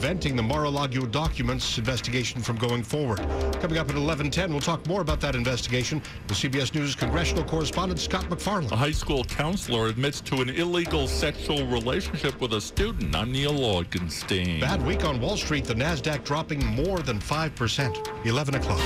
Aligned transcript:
preventing 0.00 0.34
the 0.34 0.42
Mar-a-Lago 0.42 1.04
documents 1.04 1.76
investigation 1.76 2.40
from 2.40 2.56
going 2.56 2.82
forward. 2.82 3.18
Coming 3.60 3.76
up 3.76 3.90
at 3.90 3.96
11:10, 3.96 4.48
we'll 4.50 4.58
talk 4.58 4.86
more 4.86 5.02
about 5.02 5.20
that 5.20 5.36
investigation 5.36 6.00
with 6.26 6.38
CBS 6.38 6.74
News 6.74 6.94
congressional 6.94 7.44
correspondent 7.44 8.00
Scott 8.00 8.28
MacFarlane. 8.30 8.72
A 8.72 8.76
high 8.76 8.92
school 8.92 9.24
counselor 9.24 9.88
admits 9.88 10.22
to 10.22 10.40
an 10.40 10.48
illegal 10.48 11.06
sexual 11.06 11.66
relationship 11.66 12.40
with 12.40 12.54
a 12.54 12.60
student. 12.62 13.14
I'm 13.14 13.30
Neil 13.30 13.52
Augenstein. 13.52 14.58
Bad 14.58 14.84
week 14.86 15.04
on 15.04 15.20
Wall 15.20 15.36
Street. 15.36 15.66
The 15.66 15.74
Nasdaq 15.74 16.24
dropping 16.24 16.64
more 16.64 17.00
than 17.00 17.20
five 17.20 17.54
percent. 17.54 17.98
11 18.24 18.54
o'clock. 18.54 18.80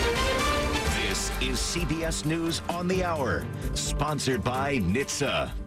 This 1.06 1.30
is 1.40 1.60
CBS 1.60 2.24
News 2.24 2.60
on 2.68 2.88
the 2.88 3.04
Hour, 3.04 3.46
sponsored 3.74 4.42
by 4.42 4.78
NHTSA. 4.78 5.63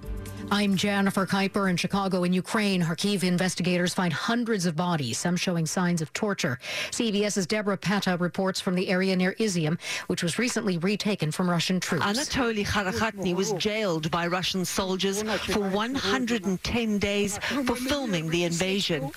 I'm 0.50 0.78
Jennifer 0.78 1.26
Keiper 1.26 1.70
in 1.70 1.76
Chicago. 1.76 2.24
In 2.24 2.32
Ukraine, 2.32 2.82
Kharkiv 2.82 3.24
investigators 3.24 3.94
find 3.94 4.14
hundreds 4.14 4.66
of 4.66 4.78
bodies, 4.78 5.18
some 5.18 5.36
showing 5.36 5.66
signs 5.66 6.02
of 6.02 6.14
torture. 6.14 6.58
CBS's 6.92 7.46
Debora 7.46 7.80
Patta 7.80 8.16
reports 8.18 8.62
from 8.62 8.74
the 8.76 8.88
area 8.88 9.16
near 9.16 9.34
Izium, 9.34 9.78
which 10.08 10.24
was 10.24 10.40
recently 10.40 10.78
retaken 10.78 11.32
from 11.32 11.50
Russian 11.50 11.82
troops. 11.82 12.06
Anatoly 12.06 12.66
Kharakhatny 12.66 13.36
was 13.36 13.52
jailed 13.54 14.10
by 14.10 14.26
Russian 14.28 14.64
soldiers 14.64 15.22
for 15.22 15.60
110 15.70 16.98
days 16.98 17.38
for 17.66 17.76
filming 17.76 18.30
the 18.30 18.46
invasion. 18.46 19.12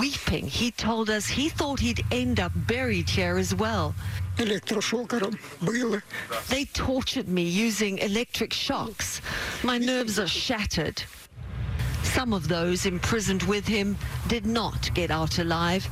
Weeping, 0.00 0.46
he 0.46 0.72
told 0.72 1.10
us 1.10 1.28
he 1.28 1.48
thought 1.48 1.78
he'd 1.78 2.04
end 2.10 2.40
up 2.40 2.52
buried 2.66 3.08
here 3.08 3.38
as 3.38 3.54
well. 3.54 3.94
They 6.48 6.64
tortured 6.72 7.28
me 7.28 7.42
using 7.42 7.98
electric 7.98 8.52
shocks. 8.52 9.20
My 9.62 9.78
nerves 9.78 10.18
are 10.18 10.26
shattered. 10.26 11.02
Some 12.02 12.32
of 12.32 12.48
those 12.48 12.86
imprisoned 12.86 13.42
with 13.44 13.66
him 13.66 13.96
did 14.28 14.46
not 14.46 14.92
get 14.94 15.10
out 15.10 15.38
alive. 15.38 15.86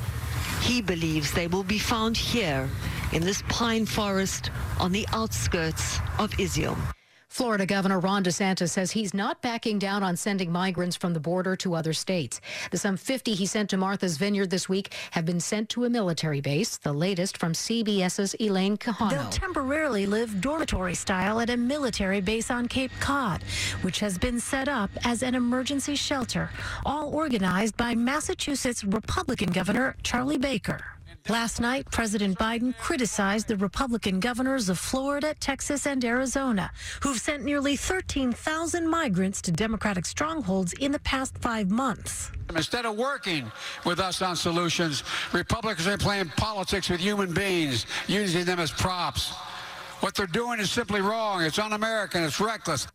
He 0.62 0.82
believes 0.82 1.32
they 1.32 1.46
will 1.46 1.64
be 1.64 1.78
found 1.78 2.16
here 2.16 2.68
in 3.12 3.22
this 3.22 3.42
pine 3.48 3.86
forest 3.86 4.50
on 4.78 4.92
the 4.92 5.06
outskirts 5.12 5.98
of 6.18 6.30
Izium. 6.32 6.78
Florida 7.30 7.64
Governor 7.64 8.00
Ron 8.00 8.24
DeSantis 8.24 8.70
says 8.70 8.90
he's 8.90 9.14
not 9.14 9.40
backing 9.40 9.78
down 9.78 10.02
on 10.02 10.16
sending 10.16 10.50
migrants 10.50 10.96
from 10.96 11.14
the 11.14 11.20
border 11.20 11.54
to 11.56 11.74
other 11.74 11.92
states. 11.92 12.40
The 12.72 12.76
some 12.76 12.96
50 12.96 13.34
he 13.34 13.46
sent 13.46 13.70
to 13.70 13.76
Martha's 13.76 14.16
Vineyard 14.16 14.50
this 14.50 14.68
week 14.68 14.92
have 15.12 15.24
been 15.24 15.38
sent 15.38 15.68
to 15.70 15.84
a 15.84 15.90
military 15.90 16.40
base, 16.40 16.76
the 16.76 16.92
latest 16.92 17.38
from 17.38 17.52
CBS's 17.52 18.34
Elaine 18.40 18.76
Quijano. 18.76 19.10
They'll 19.10 19.30
temporarily 19.30 20.06
live 20.06 20.40
dormitory 20.40 20.96
style 20.96 21.38
at 21.38 21.50
a 21.50 21.56
military 21.56 22.20
base 22.20 22.50
on 22.50 22.66
Cape 22.66 22.92
Cod, 22.98 23.44
which 23.82 24.00
has 24.00 24.18
been 24.18 24.40
set 24.40 24.68
up 24.68 24.90
as 25.04 25.22
an 25.22 25.36
emergency 25.36 25.94
shelter, 25.94 26.50
all 26.84 27.14
organized 27.14 27.76
by 27.76 27.94
Massachusetts 27.94 28.82
Republican 28.82 29.52
Governor 29.52 29.94
Charlie 30.02 30.36
Baker. 30.36 30.80
Last 31.28 31.60
night, 31.60 31.86
President 31.90 32.38
Biden 32.38 32.76
criticized 32.78 33.46
the 33.46 33.56
Republican 33.56 34.20
governors 34.20 34.68
of 34.68 34.78
Florida, 34.78 35.34
Texas, 35.38 35.86
and 35.86 36.04
Arizona, 36.04 36.70
who've 37.02 37.20
sent 37.20 37.44
nearly 37.44 37.76
13,000 37.76 38.88
migrants 38.88 39.40
to 39.42 39.52
Democratic 39.52 40.06
strongholds 40.06 40.72
in 40.74 40.92
the 40.92 40.98
past 41.00 41.36
five 41.38 41.70
months. 41.70 42.32
Instead 42.56 42.84
of 42.84 42.96
working 42.96 43.50
with 43.84 44.00
us 44.00 44.22
on 44.22 44.34
solutions, 44.34 45.04
Republicans 45.32 45.86
are 45.86 45.98
playing 45.98 46.30
politics 46.36 46.88
with 46.90 47.00
human 47.00 47.32
beings, 47.32 47.86
using 48.08 48.44
them 48.44 48.58
as 48.58 48.72
props. 48.72 49.32
What 50.00 50.14
they're 50.14 50.26
doing 50.26 50.58
is 50.58 50.70
simply 50.70 51.00
wrong. 51.00 51.42
It's 51.42 51.58
un 51.58 51.74
American. 51.74 52.24
It's 52.24 52.40
reckless. 52.40 52.88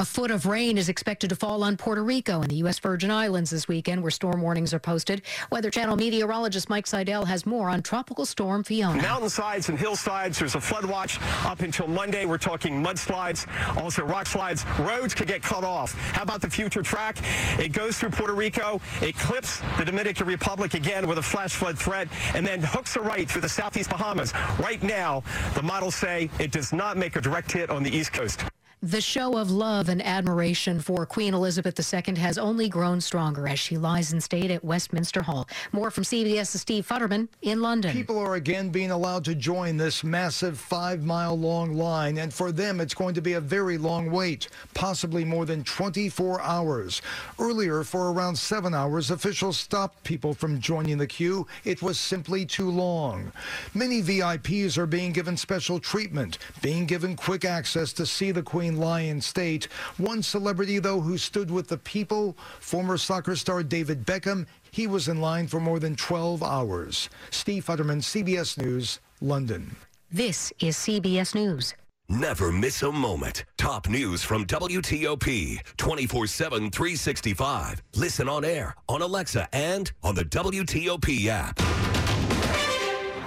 A 0.00 0.04
foot 0.04 0.30
of 0.30 0.46
rain 0.46 0.78
is 0.78 0.88
expected 0.88 1.28
to 1.30 1.34
fall 1.34 1.64
on 1.64 1.76
Puerto 1.76 2.04
Rico 2.04 2.40
and 2.40 2.48
the 2.48 2.54
U.S. 2.56 2.78
Virgin 2.78 3.10
Islands 3.10 3.50
this 3.50 3.66
weekend, 3.66 4.00
where 4.00 4.12
storm 4.12 4.40
warnings 4.40 4.72
are 4.72 4.78
posted. 4.78 5.22
Weather 5.50 5.72
Channel 5.72 5.96
meteorologist 5.96 6.70
Mike 6.70 6.86
Seidel 6.86 7.24
has 7.24 7.44
more 7.44 7.68
on 7.68 7.82
Tropical 7.82 8.24
Storm 8.24 8.62
Fiona. 8.62 9.02
Mountainsides 9.02 9.70
and 9.70 9.76
hillsides, 9.76 10.38
there's 10.38 10.54
a 10.54 10.60
flood 10.60 10.84
watch 10.84 11.18
up 11.44 11.62
until 11.62 11.88
Monday. 11.88 12.26
We're 12.26 12.38
talking 12.38 12.80
mudslides, 12.80 13.48
also 13.76 14.04
rock 14.04 14.26
slides. 14.26 14.64
Roads 14.78 15.16
could 15.16 15.26
get 15.26 15.42
cut 15.42 15.64
off. 15.64 15.94
How 15.94 16.22
about 16.22 16.42
the 16.42 16.50
future 16.50 16.82
track? 16.82 17.18
It 17.58 17.72
goes 17.72 17.98
through 17.98 18.10
Puerto 18.10 18.34
Rico. 18.34 18.80
It 19.02 19.16
clips 19.16 19.62
the 19.78 19.84
Dominican 19.84 20.28
Republic 20.28 20.74
again 20.74 21.08
with 21.08 21.18
a 21.18 21.22
flash 21.22 21.54
flood 21.54 21.76
threat, 21.76 22.06
and 22.36 22.46
then 22.46 22.60
hooks 22.60 22.94
a 22.94 23.00
right 23.00 23.28
through 23.28 23.42
the 23.42 23.48
southeast 23.48 23.90
Bahamas. 23.90 24.32
Right 24.60 24.80
now, 24.80 25.24
the 25.54 25.62
models 25.64 25.96
say 25.96 26.30
it 26.38 26.52
does 26.52 26.72
not 26.72 26.96
make 26.96 27.16
a 27.16 27.20
direct 27.20 27.50
hit 27.50 27.68
on 27.68 27.82
the 27.82 27.90
East 27.90 28.12
Coast. 28.12 28.44
The 28.82 29.00
show 29.00 29.36
of 29.36 29.50
love 29.50 29.88
and 29.88 30.00
admiration 30.06 30.78
for 30.78 31.04
Queen 31.04 31.34
Elizabeth 31.34 31.74
II 31.80 32.14
has 32.14 32.38
only 32.38 32.68
grown 32.68 33.00
stronger 33.00 33.48
as 33.48 33.58
she 33.58 33.76
lies 33.76 34.12
in 34.12 34.20
state 34.20 34.52
at 34.52 34.62
Westminster 34.62 35.20
Hall. 35.20 35.48
More 35.72 35.90
from 35.90 36.04
CBS's 36.04 36.60
Steve 36.60 36.86
Futterman 36.86 37.26
in 37.42 37.60
London. 37.60 37.90
People 37.90 38.20
are 38.20 38.36
again 38.36 38.68
being 38.68 38.92
allowed 38.92 39.24
to 39.24 39.34
join 39.34 39.76
this 39.76 40.04
massive 40.04 40.60
five 40.60 41.02
mile 41.02 41.36
long 41.36 41.74
line, 41.74 42.18
and 42.18 42.32
for 42.32 42.52
them, 42.52 42.80
it's 42.80 42.94
going 42.94 43.16
to 43.16 43.20
be 43.20 43.32
a 43.32 43.40
very 43.40 43.78
long 43.78 44.12
wait, 44.12 44.46
possibly 44.74 45.24
more 45.24 45.44
than 45.44 45.64
24 45.64 46.40
hours. 46.40 47.02
Earlier, 47.40 47.82
for 47.82 48.12
around 48.12 48.38
seven 48.38 48.74
hours, 48.74 49.10
officials 49.10 49.58
stopped 49.58 50.04
people 50.04 50.34
from 50.34 50.60
joining 50.60 50.98
the 50.98 51.06
queue. 51.08 51.48
It 51.64 51.82
was 51.82 51.98
simply 51.98 52.46
too 52.46 52.70
long. 52.70 53.32
Many 53.74 54.02
VIPs 54.02 54.78
are 54.78 54.86
being 54.86 55.10
given 55.10 55.36
special 55.36 55.80
treatment, 55.80 56.38
being 56.62 56.86
given 56.86 57.16
quick 57.16 57.44
access 57.44 57.92
to 57.94 58.06
see 58.06 58.30
the 58.30 58.40
Queen 58.40 58.67
Lion 58.76 59.20
State. 59.20 59.66
One 59.96 60.22
celebrity, 60.22 60.78
though, 60.78 61.00
who 61.00 61.16
stood 61.16 61.50
with 61.50 61.68
the 61.68 61.78
people, 61.78 62.36
former 62.60 62.98
soccer 62.98 63.36
star 63.36 63.62
David 63.62 64.04
Beckham, 64.04 64.46
he 64.70 64.86
was 64.86 65.08
in 65.08 65.20
line 65.20 65.46
for 65.46 65.60
more 65.60 65.78
than 65.78 65.96
12 65.96 66.42
hours. 66.42 67.08
Steve 67.30 67.64
Futterman, 67.64 68.02
CBS 68.02 68.58
News, 68.58 69.00
London. 69.20 69.74
This 70.10 70.52
is 70.60 70.76
CBS 70.76 71.34
News. 71.34 71.74
Never 72.10 72.50
miss 72.50 72.82
a 72.82 72.90
moment. 72.90 73.44
Top 73.58 73.86
news 73.86 74.22
from 74.22 74.46
WTOP 74.46 75.58
24 75.76 76.26
7, 76.26 76.70
365. 76.70 77.82
Listen 77.96 78.28
on 78.30 78.46
air, 78.46 78.74
on 78.88 79.02
Alexa, 79.02 79.46
and 79.52 79.92
on 80.02 80.14
the 80.14 80.24
WTOP 80.24 81.26
app. 81.26 81.87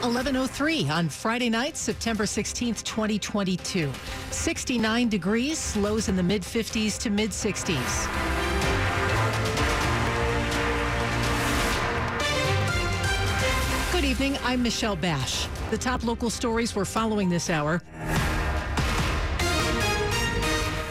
1103 0.04 0.90
on 0.90 1.10
Friday 1.10 1.48
night, 1.48 1.78
September 1.78 2.24
16th, 2.24 2.82
2022. 2.84 3.92
69 4.32 5.10
degrees, 5.10 5.78
lows 5.78 6.10
in 6.10 6.16
the 6.16 6.24
mid 6.24 6.42
50s 6.42 6.98
to 6.98 7.12
mid 7.12 7.30
60s. 7.30 8.08
Good 13.92 14.04
evening. 14.04 14.40
I'm 14.44 14.64
Michelle 14.64 14.96
Basch. 14.96 15.46
The 15.70 15.78
top 15.78 16.04
local 16.04 16.32
stories 16.32 16.76
we're 16.76 16.84
following 16.84 17.30
this 17.30 17.52
hour. 17.52 17.84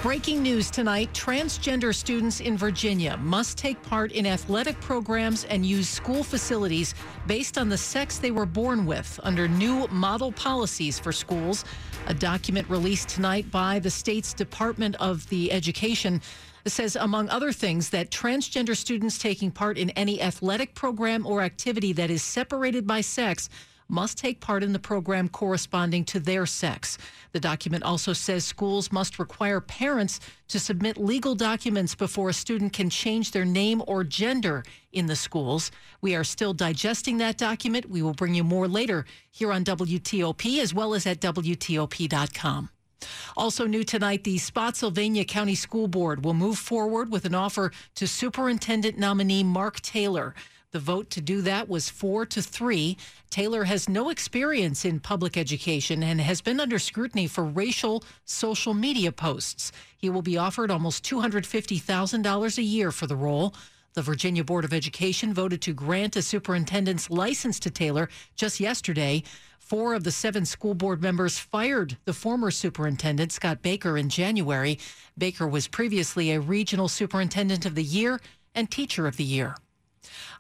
Breaking 0.03 0.43
news 0.43 0.71
tonight 0.71 1.13
transgender 1.13 1.95
students 1.95 2.41
in 2.41 2.57
Virginia 2.57 3.19
must 3.19 3.59
take 3.59 3.83
part 3.83 4.13
in 4.13 4.25
athletic 4.25 4.81
programs 4.81 5.45
and 5.45 5.65
use 5.67 5.91
school 5.91 6.23
facilities 6.25 6.95
based 7.27 7.59
on 7.59 7.69
the 7.69 7.77
sex 7.77 8.17
they 8.17 8.31
were 8.31 8.47
born 8.47 8.87
with 8.87 9.21
under 9.25 9.47
new 9.47 9.87
model 9.89 10.33
policies 10.33 10.99
for 10.99 11.13
schools. 11.13 11.67
A 12.07 12.15
document 12.15 12.67
released 12.71 13.11
tonight 13.11 13.51
by 13.51 13.79
the 13.79 13.91
state's 13.91 14.33
Department 14.33 14.97
of 14.97 15.29
the 15.29 15.53
Education 15.53 16.23
says, 16.67 16.97
among 16.97 17.29
other 17.29 17.53
things, 17.53 17.91
that 17.91 18.11
transgender 18.11 18.75
students 18.75 19.19
taking 19.19 19.51
part 19.51 19.77
in 19.77 19.91
any 19.91 20.23
athletic 20.23 20.75
program 20.75 21.27
or 21.27 21.43
activity 21.43 21.93
that 21.93 22.11
is 22.11 22.23
separated 22.23 22.87
by 22.87 23.03
sex 23.03 23.51
must 23.91 24.19
take 24.19 24.41
part 24.41 24.63
in 24.63 24.73
the 24.73 24.79
program 24.79 25.29
corresponding 25.29 26.05
to 26.05 26.21
their 26.21 26.47
sex. 26.47 26.99
The 27.33 27.41
document 27.41 27.83
also 27.83 28.13
says 28.13 28.45
schools 28.45 28.93
must 28.93 29.19
require 29.19 29.61
parents 29.61 30.21
to 30.49 30.59
submit 30.59 30.97
legal 30.97 31.35
documents 31.35 31.95
before 31.95 32.29
a 32.29 32.33
student 32.33 32.73
can 32.73 32.91
change 32.91 33.31
their 33.31 33.45
name 33.45 33.83
or 33.87 34.05
gender 34.05 34.65
in 34.93 35.07
the 35.07 35.17
schools. 35.17 35.71
We 36.01 36.15
are 36.15 36.25
still 36.25 36.55
digesting 36.55 37.19
that 37.19 37.39
document. 37.39 37.91
We 37.91 38.03
will 38.03 38.15
bring 38.15 38.35
you 38.35 38.45
more 38.45 38.69
later 38.69 39.05
here 39.31 39.53
on 39.53 39.65
WTOP 39.65 40.61
as 40.61 40.75
well 40.75 40.95
as 40.95 41.07
at 41.07 41.21
WTOP.com. 41.21 42.71
Also 43.37 43.67
new 43.67 43.85
tonight, 43.85 44.25
the 44.25 44.39
Spotsylvania 44.39 45.25
County 45.25 45.55
School 45.55 45.89
Board 45.89 46.25
will 46.25 46.35
move 46.35 46.59
forward 46.59 47.11
with 47.11 47.25
an 47.25 47.35
offer 47.35 47.73
to 47.95 48.07
Superintendent 48.07 48.99
nominee 48.99 49.43
Mark 49.43 49.81
Taylor. 49.81 50.35
The 50.73 50.79
vote 50.79 51.11
to 51.11 51.21
do 51.21 51.43
that 51.43 51.69
was 51.69 51.91
four 51.91 52.25
to 52.27 52.41
three. 52.41 52.97
Taylor 53.29 53.65
has 53.65 53.89
no 53.89 54.09
experience 54.09 54.85
in 54.85 55.01
public 55.01 55.37
education 55.37 56.05
and 56.05 56.21
has 56.21 56.41
been 56.41 56.61
under 56.61 56.79
scrutiny 56.79 57.27
for 57.27 57.43
racial 57.43 58.05
social 58.25 58.73
media 58.73 59.11
posts. 59.11 59.73
He 59.97 60.09
will 60.09 60.23
be 60.23 60.39
offered 60.39 60.71
almost 60.71 61.05
$250,000 61.05 62.59
a 62.59 62.63
year 62.63 62.93
for 62.93 63.09
the 63.09 63.17
role. 63.17 63.53
The 63.95 64.03
Virginia 64.03 64.45
Board 64.45 64.65
of 64.65 64.73
Education 64.73 65.35
voted 65.35 65.61
to 65.63 65.73
grant 65.73 66.15
a 66.15 66.23
superintendent's 66.23 67.11
license 67.11 67.59
to 67.61 67.71
Taylor 67.71 68.09
just 68.37 68.61
yesterday. 68.61 69.25
Four 69.59 69.95
of 69.95 70.05
the 70.05 70.13
seven 70.13 70.47
school 70.47 70.75
board 70.75 71.03
members 71.03 71.37
fired 71.37 71.97
the 72.05 72.13
former 72.13 72.53
superintendent, 72.53 73.33
Scott 73.33 73.61
Baker, 73.61 73.99
in 73.99 74.09
January. 74.09 74.79
Baker 75.19 75.49
was 75.49 75.67
previously 75.67 76.31
a 76.31 76.41
regional 76.41 76.87
superintendent 76.87 77.67
of 77.67 77.75
the 77.75 77.83
year 77.83 78.21
and 78.55 78.71
teacher 78.71 79.09
of 79.09 79.17
the 79.17 79.25
year. 79.25 79.57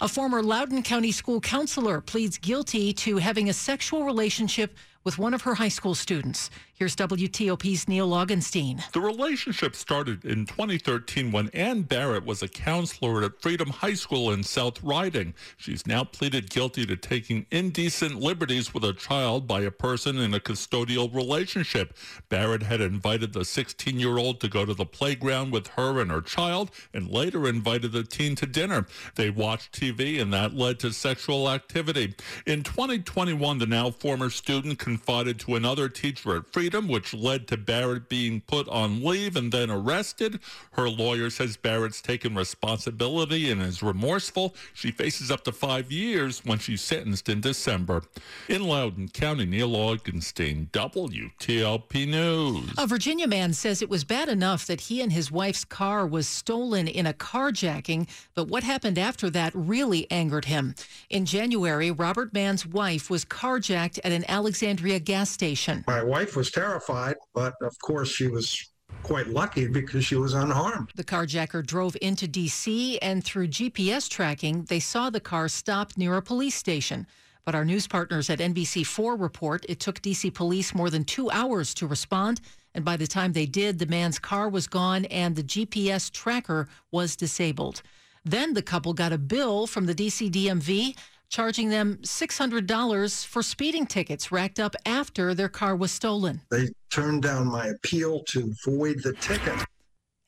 A 0.01 0.09
former 0.09 0.43
Loudoun 0.43 0.83
County 0.83 1.13
school 1.13 1.41
counselor 1.41 2.01
pleads 2.01 2.39
guilty 2.39 2.93
to 2.95 3.19
having 3.19 3.49
a 3.49 3.53
sexual 3.53 4.05
relationship 4.05 4.77
with 5.05 5.19
one 5.19 5.35
of 5.35 5.43
her 5.43 5.55
high 5.55 5.69
school 5.69 5.95
students. 5.95 6.51
Here's 6.81 6.97
WTOP's 6.97 7.89
Neil 7.89 8.09
Augenstein. 8.09 8.91
The 8.93 9.03
relationship 9.03 9.77
started 9.77 10.25
in 10.25 10.47
2013 10.47 11.31
when 11.31 11.51
Ann 11.51 11.83
Barrett 11.83 12.25
was 12.25 12.43
a 12.43 12.49
counselor 12.49 13.23
at 13.23 13.43
Freedom 13.43 13.69
High 13.69 13.93
School 13.93 14.31
in 14.33 14.43
South 14.43 14.83
Riding. 14.83 15.35
She's 15.59 15.87
now 15.87 16.05
pleaded 16.05 16.49
guilty 16.49 16.87
to 16.87 16.97
taking 16.97 17.45
indecent 17.51 18.19
liberties 18.19 18.73
with 18.73 18.83
a 18.83 18.95
child 18.95 19.47
by 19.47 19.61
a 19.61 19.71
person 19.71 20.17
in 20.17 20.33
a 20.33 20.41
custodial 20.41 21.15
relationship. 21.15 21.95
Barrett 22.31 22.63
had 22.63 22.81
invited 22.81 23.35
the 23.35 23.45
16 23.45 24.01
year 24.01 24.17
old 24.17 24.41
to 24.41 24.49
go 24.49 24.65
to 24.65 24.73
the 24.73 24.87
playground 24.87 25.53
with 25.53 25.67
her 25.77 26.01
and 26.01 26.11
her 26.11 26.23
child 26.23 26.71
and 26.95 27.11
later 27.11 27.47
invited 27.47 27.93
the 27.93 28.05
teen 28.05 28.35
to 28.37 28.47
dinner. 28.47 28.87
They 29.17 29.29
watched 29.29 29.79
TV 29.79 30.19
and 30.19 30.33
that 30.33 30.55
led 30.55 30.79
to 30.79 30.95
sexual 30.95 31.51
activity. 31.51 32.15
In 32.47 32.63
2021, 32.63 33.59
the 33.59 33.67
now 33.67 33.91
former 33.91 34.31
student 34.31 34.79
confided 34.79 35.39
to 35.41 35.57
another 35.57 35.91
teacher 35.91 36.37
at 36.37 36.51
Freedom 36.51 36.70
which 36.75 37.15
led 37.15 37.49
to 37.49 37.57
Barrett 37.57 38.09
being 38.09 38.41
put 38.41 38.69
on 38.69 39.05
leave 39.05 39.37
and 39.37 39.53
then 39.53 39.71
arrested. 39.71 40.41
Her 40.73 40.89
lawyer 40.89 41.31
says 41.31 41.57
Barrett's 41.57 42.01
taken 42.01 42.35
responsibility 42.35 43.51
and 43.51 43.63
is 43.63 43.83
remorseful. 43.83 44.55
She 44.75 44.91
faces 44.91 45.31
up 45.31 45.45
to 45.45 45.53
five 45.53 45.91
years 45.91 46.45
when 46.45 46.59
she's 46.59 46.81
sentenced 46.81 47.29
in 47.29 47.41
December. 47.41 48.03
In 48.49 48.65
Loudoun 48.65 49.09
County, 49.09 49.47
Neil 49.47 49.71
Augenstein, 49.71 50.71
WTOP 50.71 52.09
News. 52.09 52.71
A 52.79 52.87
Virginia 52.87 53.27
man 53.27 53.53
says 53.53 53.83
it 53.83 53.91
was 53.91 54.05
bad 54.05 54.29
enough 54.29 54.67
that 54.67 54.83
he 54.83 55.01
and 55.01 55.13
his 55.13 55.31
wife's 55.31 55.65
car 55.65 56.07
was 56.07 56.29
stolen 56.29 56.87
in 56.89 57.07
a 57.07 57.13
carjacking, 57.13 58.09
but 58.35 58.49
what 58.49 58.63
happened 58.63 58.99
after 58.99 59.31
that 59.31 59.53
really 59.55 60.11
angered 60.11 60.45
him. 60.47 60.75
In 61.09 61.27
January, 61.27 61.91
Robert 61.91 62.33
Mann's 62.33 62.67
wife 62.67 63.11
was 63.11 63.25
carjacked 63.25 63.99
at 64.05 64.13
an 64.13 64.25
Alexandria 64.29 64.99
gas 64.99 65.31
station. 65.31 65.85
My 65.87 66.03
wife 66.03 66.37
was 66.37 66.51
terrified, 66.61 67.17
but 67.35 67.55
of 67.63 67.79
course 67.81 68.11
she 68.11 68.29
was 68.29 68.73
quite 69.03 69.29
lucky 69.29 69.67
because 69.67 70.05
she 70.05 70.17
was 70.17 70.35
unharmed. 70.35 70.91
The 70.95 71.05
carjacker 71.05 71.65
drove 71.65 71.97
into 72.03 72.29
D.C. 72.29 72.99
and 72.99 73.25
through 73.25 73.49
GPS 73.49 74.09
tracking, 74.09 74.65
they 74.65 74.81
saw 74.81 75.09
the 75.11 75.21
car 75.21 75.49
stop 75.49 75.97
near 75.97 76.17
a 76.17 76.23
police 76.23 76.55
station. 76.55 77.07
But 77.47 77.55
our 77.55 77.65
news 77.65 77.87
partners 77.87 78.29
at 78.29 78.39
NBC4 78.39 79.19
report 79.19 79.65
it 79.69 79.81
took 79.81 80.03
D.C. 80.03 80.31
police 80.31 80.75
more 80.75 80.91
than 80.91 81.05
two 81.05 81.31
hours 81.31 81.73
to 81.75 81.87
respond. 81.87 82.41
And 82.75 82.85
by 82.85 82.97
the 82.97 83.07
time 83.07 83.33
they 83.33 83.47
did, 83.47 83.79
the 83.79 83.87
man's 83.87 84.19
car 84.19 84.49
was 84.49 84.67
gone 84.67 85.07
and 85.07 85.35
the 85.35 85.43
GPS 85.43 86.11
tracker 86.13 86.69
was 86.93 87.17
disabled. 87.17 87.83
Then 88.25 88.53
the 88.53 88.63
couple 88.63 88.93
got 88.93 89.13
a 89.13 89.19
bill 89.19 89.67
from 89.67 89.87
the 89.87 89.95
DC 89.95 90.31
DMV 90.31 90.95
charging 91.31 91.71
them 91.71 91.97
$600 92.03 93.27
for 93.27 93.43
speeding 93.43 93.87
tickets 93.87 94.31
racked 94.31 94.61
up 94.61 94.75
after 94.85 95.33
their 95.33 95.49
car 95.49 95.75
was 95.75 95.93
stolen. 95.93 96.43
They 96.51 96.69
turned 96.91 97.23
down 97.23 97.47
my 97.47 97.69
appeal 97.69 98.25
to 98.29 98.53
void 98.65 99.03
the 99.03 99.15
ticket. 99.15 99.65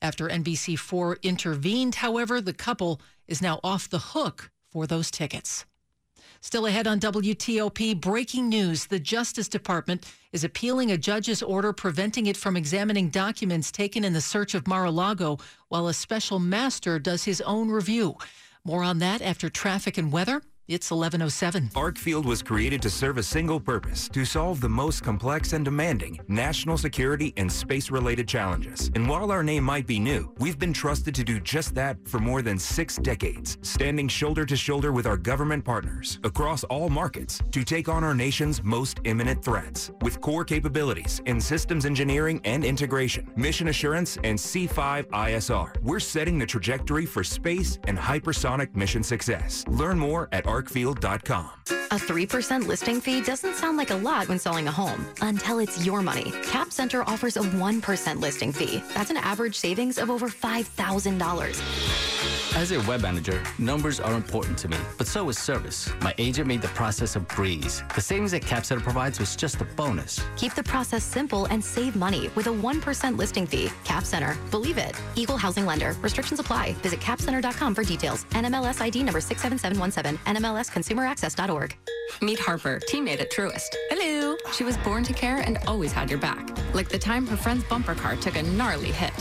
After 0.01 0.27
NBC4 0.27 1.21
intervened, 1.21 1.95
however, 1.95 2.41
the 2.41 2.53
couple 2.53 2.99
is 3.27 3.41
now 3.41 3.59
off 3.63 3.89
the 3.89 3.99
hook 3.99 4.51
for 4.71 4.87
those 4.87 5.11
tickets. 5.11 5.65
Still 6.41 6.65
ahead 6.65 6.87
on 6.87 6.99
WTOP, 6.99 8.01
breaking 8.01 8.49
news. 8.49 8.87
The 8.87 8.99
Justice 8.99 9.47
Department 9.47 10.05
is 10.33 10.43
appealing 10.43 10.91
a 10.91 10.97
judge's 10.97 11.41
order 11.41 11.71
preventing 11.71 12.25
it 12.25 12.35
from 12.35 12.57
examining 12.57 13.09
documents 13.09 13.71
taken 13.71 14.03
in 14.03 14.11
the 14.11 14.19
search 14.19 14.53
of 14.53 14.67
Mar 14.67 14.85
a 14.85 14.91
Lago 14.91 15.37
while 15.69 15.87
a 15.87 15.93
special 15.93 16.39
master 16.39 16.99
does 16.99 17.23
his 17.23 17.39
own 17.41 17.69
review. 17.69 18.17
More 18.65 18.83
on 18.83 18.99
that 18.99 19.21
after 19.21 19.49
traffic 19.49 19.97
and 19.97 20.11
weather. 20.11 20.41
It's 20.69 20.91
1107. 20.91 21.71
Arcfield 21.75 22.23
was 22.23 22.41
created 22.41 22.81
to 22.83 22.89
serve 22.89 23.17
a 23.17 23.23
single 23.23 23.59
purpose 23.59 24.07
to 24.07 24.23
solve 24.23 24.61
the 24.61 24.69
most 24.69 25.03
complex 25.03 25.51
and 25.51 25.65
demanding 25.65 26.17
national 26.29 26.77
security 26.77 27.33
and 27.35 27.51
space 27.51 27.91
related 27.91 28.29
challenges. 28.29 28.89
And 28.95 29.05
while 29.05 29.29
our 29.29 29.43
name 29.43 29.65
might 29.65 29.85
be 29.85 29.99
new, 29.99 30.33
we've 30.37 30.57
been 30.57 30.71
trusted 30.71 31.13
to 31.15 31.23
do 31.25 31.41
just 31.41 31.75
that 31.75 31.97
for 32.07 32.19
more 32.19 32.41
than 32.41 32.57
six 32.57 32.95
decades, 32.95 33.57
standing 33.61 34.07
shoulder 34.07 34.45
to 34.45 34.55
shoulder 34.55 34.93
with 34.93 35.05
our 35.05 35.17
government 35.17 35.65
partners 35.65 36.21
across 36.23 36.63
all 36.63 36.87
markets 36.87 37.41
to 37.51 37.65
take 37.65 37.89
on 37.89 38.01
our 38.01 38.15
nation's 38.15 38.63
most 38.63 39.01
imminent 39.03 39.43
threats. 39.43 39.91
With 39.99 40.21
core 40.21 40.45
capabilities 40.45 41.21
in 41.25 41.41
systems 41.41 41.85
engineering 41.85 42.39
and 42.45 42.63
integration, 42.63 43.29
mission 43.35 43.67
assurance, 43.67 44.15
and 44.23 44.39
C5 44.39 45.07
ISR, 45.07 45.75
we're 45.83 45.99
setting 45.99 46.39
the 46.39 46.45
trajectory 46.45 47.05
for 47.05 47.21
space 47.21 47.79
and 47.85 47.97
hypersonic 47.97 48.73
mission 48.77 49.03
success. 49.03 49.65
Learn 49.67 49.99
more 49.99 50.29
at 50.31 50.52
arcfield.com. 50.53 51.49
A 51.91 51.95
3% 51.95 52.67
listing 52.67 52.99
fee 53.01 53.21
doesn't 53.21 53.55
sound 53.55 53.77
like 53.77 53.91
a 53.91 53.95
lot 53.95 54.27
when 54.27 54.39
selling 54.39 54.67
a 54.67 54.71
home 54.71 55.05
until 55.21 55.59
it's 55.59 55.85
your 55.85 56.01
money. 56.01 56.31
Cap 56.43 56.71
Center 56.71 57.03
offers 57.03 57.37
a 57.37 57.41
1% 57.41 58.19
listing 58.19 58.51
fee. 58.51 58.83
That's 58.93 59.11
an 59.11 59.17
average 59.17 59.55
savings 59.55 59.97
of 59.97 60.09
over 60.09 60.27
$5,000. 60.27 62.02
As 62.55 62.71
a 62.71 62.79
web 62.81 63.01
manager, 63.01 63.41
numbers 63.57 63.99
are 63.99 64.13
important 64.13 64.59
to 64.59 64.67
me, 64.67 64.77
but 64.99 65.07
so 65.07 65.27
is 65.27 65.39
service. 65.39 65.91
My 66.01 66.13
agent 66.19 66.47
made 66.47 66.61
the 66.61 66.67
process 66.69 67.15
a 67.15 67.19
breeze. 67.19 67.81
The 67.95 67.99
savings 67.99 68.29
that 68.31 68.43
CapCenter 68.43 68.83
provides 68.83 69.19
was 69.19 69.35
just 69.35 69.59
a 69.59 69.65
bonus. 69.65 70.21
Keep 70.37 70.53
the 70.53 70.61
process 70.61 71.03
simple 71.03 71.45
and 71.45 71.65
save 71.65 71.95
money 71.95 72.29
with 72.35 72.45
a 72.45 72.51
1% 72.51 73.17
listing 73.17 73.47
fee. 73.47 73.71
Cap 73.85 74.05
Center. 74.05 74.37
Believe 74.51 74.77
it. 74.77 74.95
Equal 75.15 75.35
housing 75.35 75.65
lender. 75.65 75.95
Restrictions 76.01 76.39
apply. 76.39 76.73
Visit 76.83 76.99
capcenter.com 76.99 77.73
for 77.73 77.83
details. 77.83 78.25
NMLS 78.25 78.81
ID 78.81 79.01
number 79.01 79.19
67717. 79.19 80.19
NMLSconsumeraccess.org. 80.35 81.75
Meet 82.21 82.37
Harper, 82.37 82.79
teammate 82.87 83.19
at 83.19 83.31
Truist. 83.31 83.75
Hello. 83.89 84.37
She 84.51 84.63
was 84.63 84.77
born 84.77 85.03
to 85.05 85.13
care 85.13 85.37
and 85.37 85.57
always 85.65 85.91
had 85.91 86.07
your 86.07 86.19
back. 86.19 86.55
Like 86.75 86.89
the 86.89 86.99
time 86.99 87.25
her 87.25 87.35
friend's 87.35 87.63
bumper 87.63 87.95
car 87.95 88.15
took 88.15 88.35
a 88.35 88.43
gnarly 88.43 88.91
hit. 88.91 89.13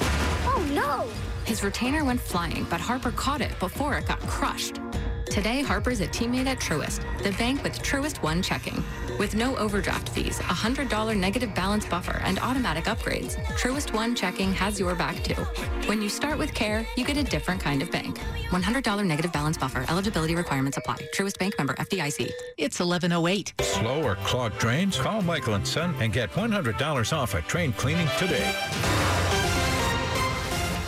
Oh 0.44 0.68
no! 0.70 1.08
His 1.44 1.64
retainer 1.64 2.04
went 2.04 2.20
flying, 2.20 2.66
but 2.70 2.80
Harper 2.80 3.10
caught 3.10 3.40
it 3.40 3.58
before 3.58 3.96
it 3.96 4.06
got 4.06 4.20
crushed. 4.20 4.80
Today, 5.26 5.62
Harper's 5.62 6.00
a 6.00 6.06
teammate 6.06 6.46
at 6.46 6.60
Truist, 6.60 7.00
the 7.22 7.32
bank 7.32 7.62
with 7.62 7.82
Truist 7.82 8.22
One 8.22 8.42
checking. 8.42 8.84
With 9.18 9.34
no 9.34 9.56
overdraft 9.56 10.10
fees, 10.10 10.38
a 10.40 10.42
$100 10.42 11.16
negative 11.16 11.54
balance 11.54 11.86
buffer, 11.86 12.20
and 12.24 12.38
automatic 12.40 12.84
upgrades, 12.84 13.42
Truist 13.56 13.94
One 13.94 14.14
checking 14.14 14.52
has 14.52 14.78
your 14.78 14.94
back 14.94 15.24
too. 15.24 15.40
When 15.88 16.02
you 16.02 16.08
start 16.08 16.38
with 16.38 16.52
care, 16.52 16.86
you 16.96 17.04
get 17.04 17.16
a 17.16 17.24
different 17.24 17.60
kind 17.60 17.82
of 17.82 17.90
bank. 17.90 18.18
$100 18.50 19.06
negative 19.06 19.32
balance 19.32 19.56
buffer. 19.56 19.86
Eligibility 19.88 20.34
requirements 20.34 20.76
apply. 20.76 20.98
Truist 21.14 21.38
Bank 21.38 21.54
member 21.56 21.74
FDIC. 21.74 22.30
It's 22.58 22.78
1108. 22.78 23.54
Slow 23.62 24.02
or 24.02 24.16
clogged 24.16 24.58
drains? 24.58 24.98
Call 24.98 25.22
Michael 25.22 25.54
and 25.54 25.66
Son 25.66 25.94
and 25.98 26.12
get 26.12 26.30
$100 26.32 27.16
off 27.16 27.34
a 27.34 27.40
train 27.42 27.72
cleaning 27.72 28.08
today. 28.18 28.54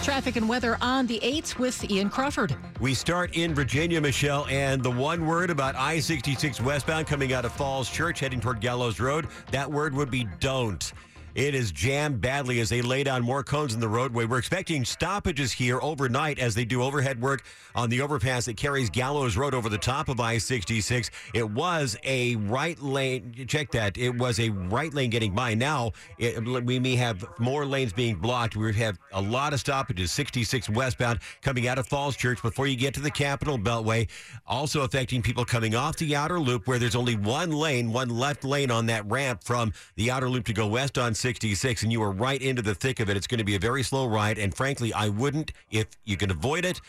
Traffic 0.04 0.36
and 0.36 0.46
weather 0.46 0.76
on 0.82 1.06
the 1.06 1.18
8s 1.20 1.58
with 1.58 1.90
Ian 1.90 2.10
Crawford. 2.10 2.54
We 2.78 2.92
start 2.92 3.34
in 3.38 3.54
Virginia, 3.54 4.02
Michelle, 4.02 4.46
and 4.50 4.82
the 4.82 4.90
one 4.90 5.26
word 5.26 5.48
about 5.48 5.74
I 5.76 5.98
66 5.98 6.60
westbound 6.60 7.06
coming 7.06 7.32
out 7.32 7.46
of 7.46 7.52
Falls 7.52 7.88
Church 7.88 8.20
heading 8.20 8.38
toward 8.38 8.60
Gallows 8.60 9.00
Road, 9.00 9.28
that 9.50 9.70
word 9.70 9.94
would 9.94 10.10
be 10.10 10.28
don't. 10.40 10.92
It 11.34 11.56
is 11.56 11.72
jammed 11.72 12.20
badly 12.20 12.60
as 12.60 12.68
they 12.68 12.80
lay 12.80 13.02
down 13.02 13.24
more 13.24 13.42
cones 13.42 13.74
in 13.74 13.80
the 13.80 13.88
roadway. 13.88 14.24
We're 14.24 14.38
expecting 14.38 14.84
stoppages 14.84 15.50
here 15.50 15.80
overnight 15.82 16.38
as 16.38 16.54
they 16.54 16.64
do 16.64 16.80
overhead 16.80 17.20
work 17.20 17.42
on 17.74 17.90
the 17.90 18.02
overpass 18.02 18.44
that 18.44 18.56
carries 18.56 18.88
Gallows 18.88 19.36
Road 19.36 19.52
over 19.52 19.68
the 19.68 19.76
top 19.76 20.08
of 20.08 20.20
I 20.20 20.38
66. 20.38 21.10
It 21.34 21.50
was 21.50 21.96
a 22.04 22.36
right 22.36 22.80
lane. 22.80 23.46
Check 23.48 23.72
that. 23.72 23.98
It 23.98 24.16
was 24.16 24.38
a 24.38 24.50
right 24.50 24.94
lane 24.94 25.10
getting 25.10 25.34
by. 25.34 25.54
Now 25.54 25.90
it, 26.18 26.40
we 26.64 26.78
may 26.78 26.94
have 26.94 27.24
more 27.40 27.66
lanes 27.66 27.92
being 27.92 28.14
blocked. 28.14 28.54
We 28.54 28.72
have 28.74 28.96
a 29.12 29.20
lot 29.20 29.52
of 29.52 29.58
stoppages. 29.58 30.12
66 30.12 30.70
westbound 30.70 31.18
coming 31.42 31.66
out 31.66 31.78
of 31.78 31.88
Falls 31.88 32.16
Church 32.16 32.40
before 32.42 32.68
you 32.68 32.76
get 32.76 32.94
to 32.94 33.00
the 33.00 33.10
Capitol 33.10 33.58
Beltway. 33.58 34.08
Also 34.46 34.82
affecting 34.82 35.20
people 35.20 35.44
coming 35.44 35.74
off 35.74 35.96
the 35.96 36.14
outer 36.14 36.38
loop 36.38 36.68
where 36.68 36.78
there's 36.78 36.94
only 36.94 37.16
one 37.16 37.50
lane, 37.50 37.92
one 37.92 38.08
left 38.08 38.44
lane 38.44 38.70
on 38.70 38.86
that 38.86 39.04
ramp 39.10 39.42
from 39.42 39.72
the 39.96 40.12
outer 40.12 40.28
loop 40.28 40.44
to 40.44 40.52
go 40.52 40.68
west 40.68 40.96
on 40.96 41.12
66, 41.24 41.82
and 41.82 41.90
you 41.90 42.02
are 42.02 42.10
right 42.10 42.42
into 42.42 42.60
the 42.60 42.74
thick 42.74 43.00
of 43.00 43.08
it. 43.08 43.16
It's 43.16 43.26
going 43.26 43.38
to 43.38 43.44
be 43.44 43.54
a 43.54 43.58
very 43.58 43.82
slow 43.82 44.06
ride, 44.06 44.36
and 44.36 44.54
frankly, 44.54 44.92
I 44.92 45.08
wouldn't, 45.08 45.52
if 45.70 45.86
you 46.04 46.18
can 46.18 46.30
avoid 46.30 46.66
it, 46.66 46.82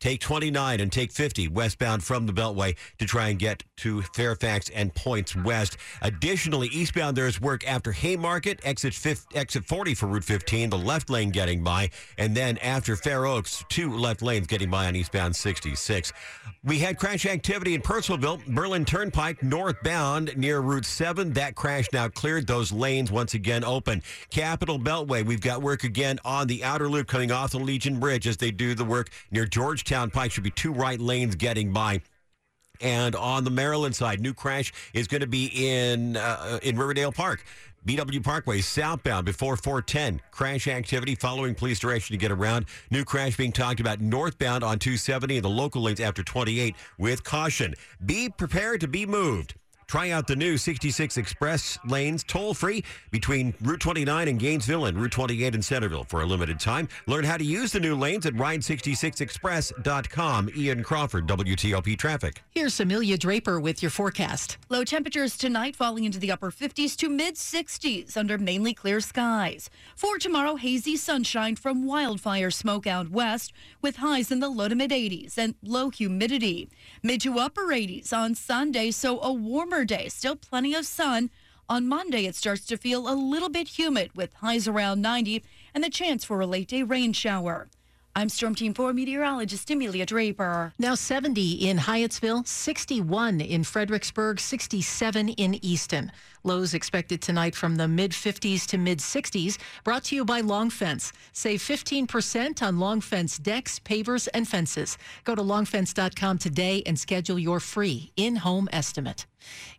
Take 0.00 0.22
29 0.22 0.80
and 0.80 0.90
take 0.90 1.12
50 1.12 1.48
westbound 1.48 2.02
from 2.02 2.24
the 2.24 2.32
Beltway 2.32 2.74
to 2.98 3.04
try 3.04 3.28
and 3.28 3.38
get 3.38 3.62
to 3.76 4.00
Fairfax 4.00 4.70
and 4.70 4.94
Points 4.94 5.36
West. 5.36 5.76
Additionally, 6.00 6.68
eastbound 6.68 7.18
there 7.18 7.26
is 7.26 7.38
work 7.38 7.68
after 7.68 7.92
Haymarket, 7.92 8.60
exit 8.64 8.94
50, 8.94 9.36
exit 9.36 9.66
40 9.66 9.94
for 9.94 10.06
Route 10.06 10.24
15, 10.24 10.70
the 10.70 10.78
left 10.78 11.10
lane 11.10 11.28
getting 11.28 11.62
by, 11.62 11.90
and 12.16 12.34
then 12.34 12.56
after 12.58 12.96
Fair 12.96 13.26
Oaks, 13.26 13.62
two 13.68 13.92
left 13.92 14.22
lanes 14.22 14.46
getting 14.46 14.70
by 14.70 14.86
on 14.86 14.96
eastbound 14.96 15.36
66. 15.36 16.14
We 16.64 16.78
had 16.78 16.98
crash 16.98 17.26
activity 17.26 17.74
in 17.74 17.82
Purcellville, 17.82 18.44
Berlin 18.46 18.86
Turnpike 18.86 19.42
northbound 19.42 20.36
near 20.36 20.60
Route 20.60 20.84
7. 20.84 21.32
That 21.34 21.54
crash 21.54 21.86
now 21.92 22.08
cleared. 22.08 22.46
Those 22.46 22.70
lanes 22.72 23.10
once 23.10 23.34
again 23.34 23.64
open. 23.64 24.02
Capital 24.30 24.78
Beltway, 24.78 25.24
we've 25.24 25.40
got 25.40 25.62
work 25.62 25.84
again 25.84 26.18
on 26.24 26.46
the 26.46 26.64
outer 26.64 26.88
loop 26.88 27.06
coming 27.06 27.32
off 27.32 27.52
the 27.52 27.58
Legion 27.58 27.98
Bridge 27.98 28.26
as 28.26 28.36
they 28.36 28.50
do 28.50 28.74
the 28.74 28.84
work 28.84 29.08
near 29.30 29.46
Georgetown 29.46 29.89
Pike. 29.90 30.32
Should 30.32 30.44
be 30.44 30.50
two 30.50 30.72
right 30.72 31.00
lanes 31.00 31.34
getting 31.34 31.72
by. 31.72 32.00
And 32.80 33.14
on 33.14 33.44
the 33.44 33.50
Maryland 33.50 33.94
side, 33.94 34.20
new 34.20 34.32
crash 34.32 34.72
is 34.94 35.06
going 35.06 35.20
to 35.20 35.26
be 35.26 35.50
in 35.54 36.16
uh, 36.16 36.58
in 36.62 36.78
Riverdale 36.78 37.12
Park. 37.12 37.44
BW 37.86 38.22
Parkway 38.22 38.60
southbound 38.60 39.24
before 39.24 39.56
410. 39.56 40.20
Crash 40.30 40.68
activity 40.68 41.14
following 41.14 41.54
police 41.54 41.78
direction 41.78 42.12
to 42.14 42.18
get 42.18 42.30
around. 42.30 42.66
New 42.90 43.04
crash 43.04 43.36
being 43.36 43.52
talked 43.52 43.80
about 43.80 44.00
northbound 44.00 44.62
on 44.62 44.78
270 44.78 45.36
and 45.36 45.44
the 45.44 45.48
local 45.48 45.82
lanes 45.82 46.00
after 46.00 46.22
28 46.22 46.74
with 46.98 47.24
caution. 47.24 47.74
Be 48.04 48.28
prepared 48.28 48.82
to 48.82 48.88
be 48.88 49.06
moved. 49.06 49.54
Try 49.90 50.10
out 50.10 50.28
the 50.28 50.36
new 50.36 50.56
66 50.56 51.16
Express 51.16 51.76
lanes 51.84 52.22
toll 52.22 52.54
free 52.54 52.84
between 53.10 53.52
Route 53.60 53.80
29 53.80 54.28
and 54.28 54.38
Gainesville 54.38 54.84
and 54.84 54.96
Route 54.96 55.10
28 55.10 55.56
in 55.56 55.62
Centreville 55.62 56.04
for 56.04 56.22
a 56.22 56.24
limited 56.24 56.60
time. 56.60 56.88
Learn 57.08 57.24
how 57.24 57.36
to 57.36 57.42
use 57.42 57.72
the 57.72 57.80
new 57.80 57.96
lanes 57.96 58.24
at 58.24 58.34
ride66express.com. 58.34 60.50
Ian 60.56 60.84
Crawford, 60.84 61.26
WTOP 61.26 61.98
Traffic. 61.98 62.40
Here's 62.52 62.78
Amelia 62.78 63.18
Draper 63.18 63.58
with 63.58 63.82
your 63.82 63.90
forecast. 63.90 64.58
Low 64.68 64.84
temperatures 64.84 65.36
tonight 65.36 65.74
falling 65.74 66.04
into 66.04 66.20
the 66.20 66.30
upper 66.30 66.52
50s 66.52 66.94
to 66.98 67.08
mid 67.08 67.34
60s 67.34 68.16
under 68.16 68.38
mainly 68.38 68.72
clear 68.72 69.00
skies. 69.00 69.70
For 69.96 70.18
tomorrow, 70.18 70.54
hazy 70.54 70.96
sunshine 70.96 71.56
from 71.56 71.84
wildfire 71.84 72.52
smoke 72.52 72.86
out 72.86 73.10
west 73.10 73.52
with 73.82 73.96
highs 73.96 74.30
in 74.30 74.38
the 74.38 74.50
low 74.50 74.68
to 74.68 74.76
mid 74.76 74.92
80s 74.92 75.36
and 75.36 75.56
low 75.64 75.90
humidity. 75.90 76.70
Mid 77.02 77.22
to 77.22 77.40
upper 77.40 77.66
80s 77.66 78.12
on 78.12 78.36
Sunday, 78.36 78.92
so 78.92 79.20
a 79.20 79.32
warmer 79.32 79.79
day. 79.84 80.08
Still 80.08 80.36
plenty 80.36 80.74
of 80.74 80.86
sun. 80.86 81.30
On 81.68 81.86
Monday, 81.86 82.26
it 82.26 82.34
starts 82.34 82.66
to 82.66 82.76
feel 82.76 83.08
a 83.08 83.14
little 83.14 83.48
bit 83.48 83.78
humid 83.78 84.10
with 84.14 84.34
highs 84.34 84.66
around 84.66 85.00
90 85.00 85.44
and 85.74 85.84
the 85.84 85.90
chance 85.90 86.24
for 86.24 86.40
a 86.40 86.46
late 86.46 86.68
day 86.68 86.82
rain 86.82 87.12
shower. 87.12 87.68
I'm 88.20 88.28
Storm 88.28 88.54
Team 88.54 88.74
4 88.74 88.92
meteorologist 88.92 89.70
Amelia 89.70 90.04
Draper. 90.04 90.74
Now 90.78 90.94
70 90.94 91.52
in 91.66 91.78
Hyattsville, 91.78 92.46
61 92.46 93.40
in 93.40 93.64
Fredericksburg, 93.64 94.38
67 94.38 95.30
in 95.30 95.64
Easton. 95.64 96.12
Lows 96.44 96.74
expected 96.74 97.22
tonight 97.22 97.54
from 97.54 97.76
the 97.76 97.88
mid 97.88 98.10
50s 98.10 98.66
to 98.66 98.76
mid 98.76 98.98
60s. 98.98 99.56
Brought 99.84 100.04
to 100.04 100.16
you 100.16 100.26
by 100.26 100.42
Long 100.42 100.68
Fence. 100.68 101.14
Save 101.32 101.60
15% 101.60 102.62
on 102.62 102.78
Long 102.78 103.00
Fence 103.00 103.38
decks, 103.38 103.78
pavers, 103.78 104.28
and 104.34 104.46
fences. 104.46 104.98
Go 105.24 105.34
to 105.34 105.40
longfence.com 105.40 106.36
today 106.36 106.82
and 106.84 106.98
schedule 106.98 107.38
your 107.38 107.58
free 107.58 108.12
in 108.18 108.36
home 108.36 108.68
estimate. 108.70 109.24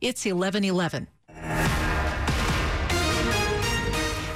It's 0.01 0.25
1111. 0.25 1.90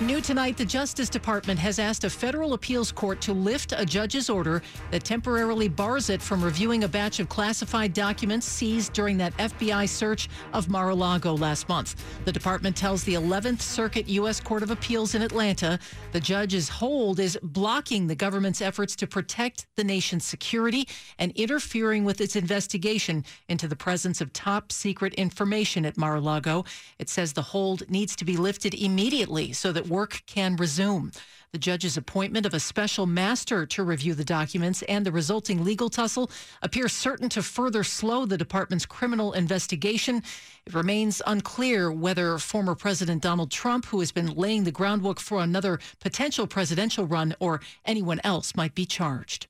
New 0.06 0.22
tonight, 0.22 0.56
the 0.56 0.64
Justice 0.64 1.10
Department 1.10 1.60
has 1.60 1.80
asked 1.80 2.04
a 2.04 2.12
federal 2.12 2.54
appeals 2.54 2.92
court 2.92 3.20
to 3.22 3.34
lift 3.34 3.74
a 3.76 3.84
judge's 3.84 4.30
order 4.30 4.62
that 4.92 5.04
temporarily 5.04 5.68
bars 5.68 6.12
it 6.12 6.22
from 6.22 6.44
reviewing 6.44 6.84
a 6.84 6.88
batch 6.88 7.20
of 7.20 7.28
classified 7.28 7.92
documents 7.92 8.46
seized 8.46 8.94
during 8.94 9.18
that 9.18 9.36
FBI 9.38 9.90
search 9.90 10.30
of 10.54 10.70
Mar 10.70 10.90
a 10.90 10.96
Lago 10.96 11.36
last 11.36 11.68
month. 11.68 11.96
The 12.24 12.32
department 12.32 12.76
tells 12.76 13.04
the 13.04 13.16
11th 13.16 13.62
Circuit 13.62 14.08
U.S. 14.10 14.40
Court 14.40 14.62
of 14.62 14.70
Appeals 14.70 15.16
in 15.16 15.24
Atlanta 15.24 15.80
the 16.12 16.20
judge's 16.20 16.70
hold 16.70 17.20
is 17.20 17.40
blocking 17.42 18.06
the 18.06 18.14
government's 18.14 18.62
efforts 18.62 18.96
to 18.98 19.08
protect 19.08 19.66
the 19.76 19.84
nation's 19.84 20.24
security 20.24 20.88
and 21.18 21.32
interfering 21.32 22.06
with 22.06 22.22
its 22.22 22.36
investigation 22.36 23.26
into 23.50 23.68
the 23.68 23.76
presence 23.76 24.22
of 24.22 24.32
top 24.34 24.72
secret 24.72 25.16
information 25.16 25.84
at 25.84 25.98
Mar 25.98 26.18
a 26.18 26.22
Lago. 26.22 26.64
It 27.00 27.10
says 27.10 27.34
the 27.34 27.42
hold 27.42 27.90
needs 27.90 28.16
to 28.18 28.24
be 28.24 28.38
lifted 28.38 28.76
immediately 28.76 29.52
so 29.52 29.72
that 29.72 29.95
work 29.96 30.24
can 30.26 30.58
resume. 30.58 31.10
The 31.54 31.58
judge's 31.58 31.96
appointment 31.96 32.46
of 32.46 32.54
a 32.54 32.60
special 32.60 33.06
master 33.06 33.66
to 33.66 33.84
review 33.84 34.14
the 34.14 34.26
documents 34.26 34.82
and 34.90 35.06
the 35.06 35.12
resulting 35.14 35.64
legal 35.64 35.90
tussle 35.90 36.30
appears 36.62 36.92
certain 36.92 37.30
to 37.30 37.42
further 37.42 37.82
slow 37.82 38.26
the 38.26 38.38
department's 38.38 38.86
criminal 38.86 39.32
investigation. 39.32 40.22
It 40.66 40.74
remains 40.74 41.22
unclear 41.26 41.94
whether 41.94 42.38
former 42.40 42.76
President 42.76 43.22
Donald 43.22 43.52
Trump, 43.52 43.86
who 43.86 44.02
has 44.02 44.12
been 44.12 44.36
laying 44.36 44.66
the 44.66 44.72
groundwork 44.80 45.22
for 45.22 45.42
another 45.42 45.80
potential 46.02 46.46
presidential 46.46 47.06
run, 47.06 47.34
or 47.40 47.62
anyone 47.86 48.20
else 48.26 48.54
might 48.54 48.76
be 48.76 48.86
charged. 48.86 49.48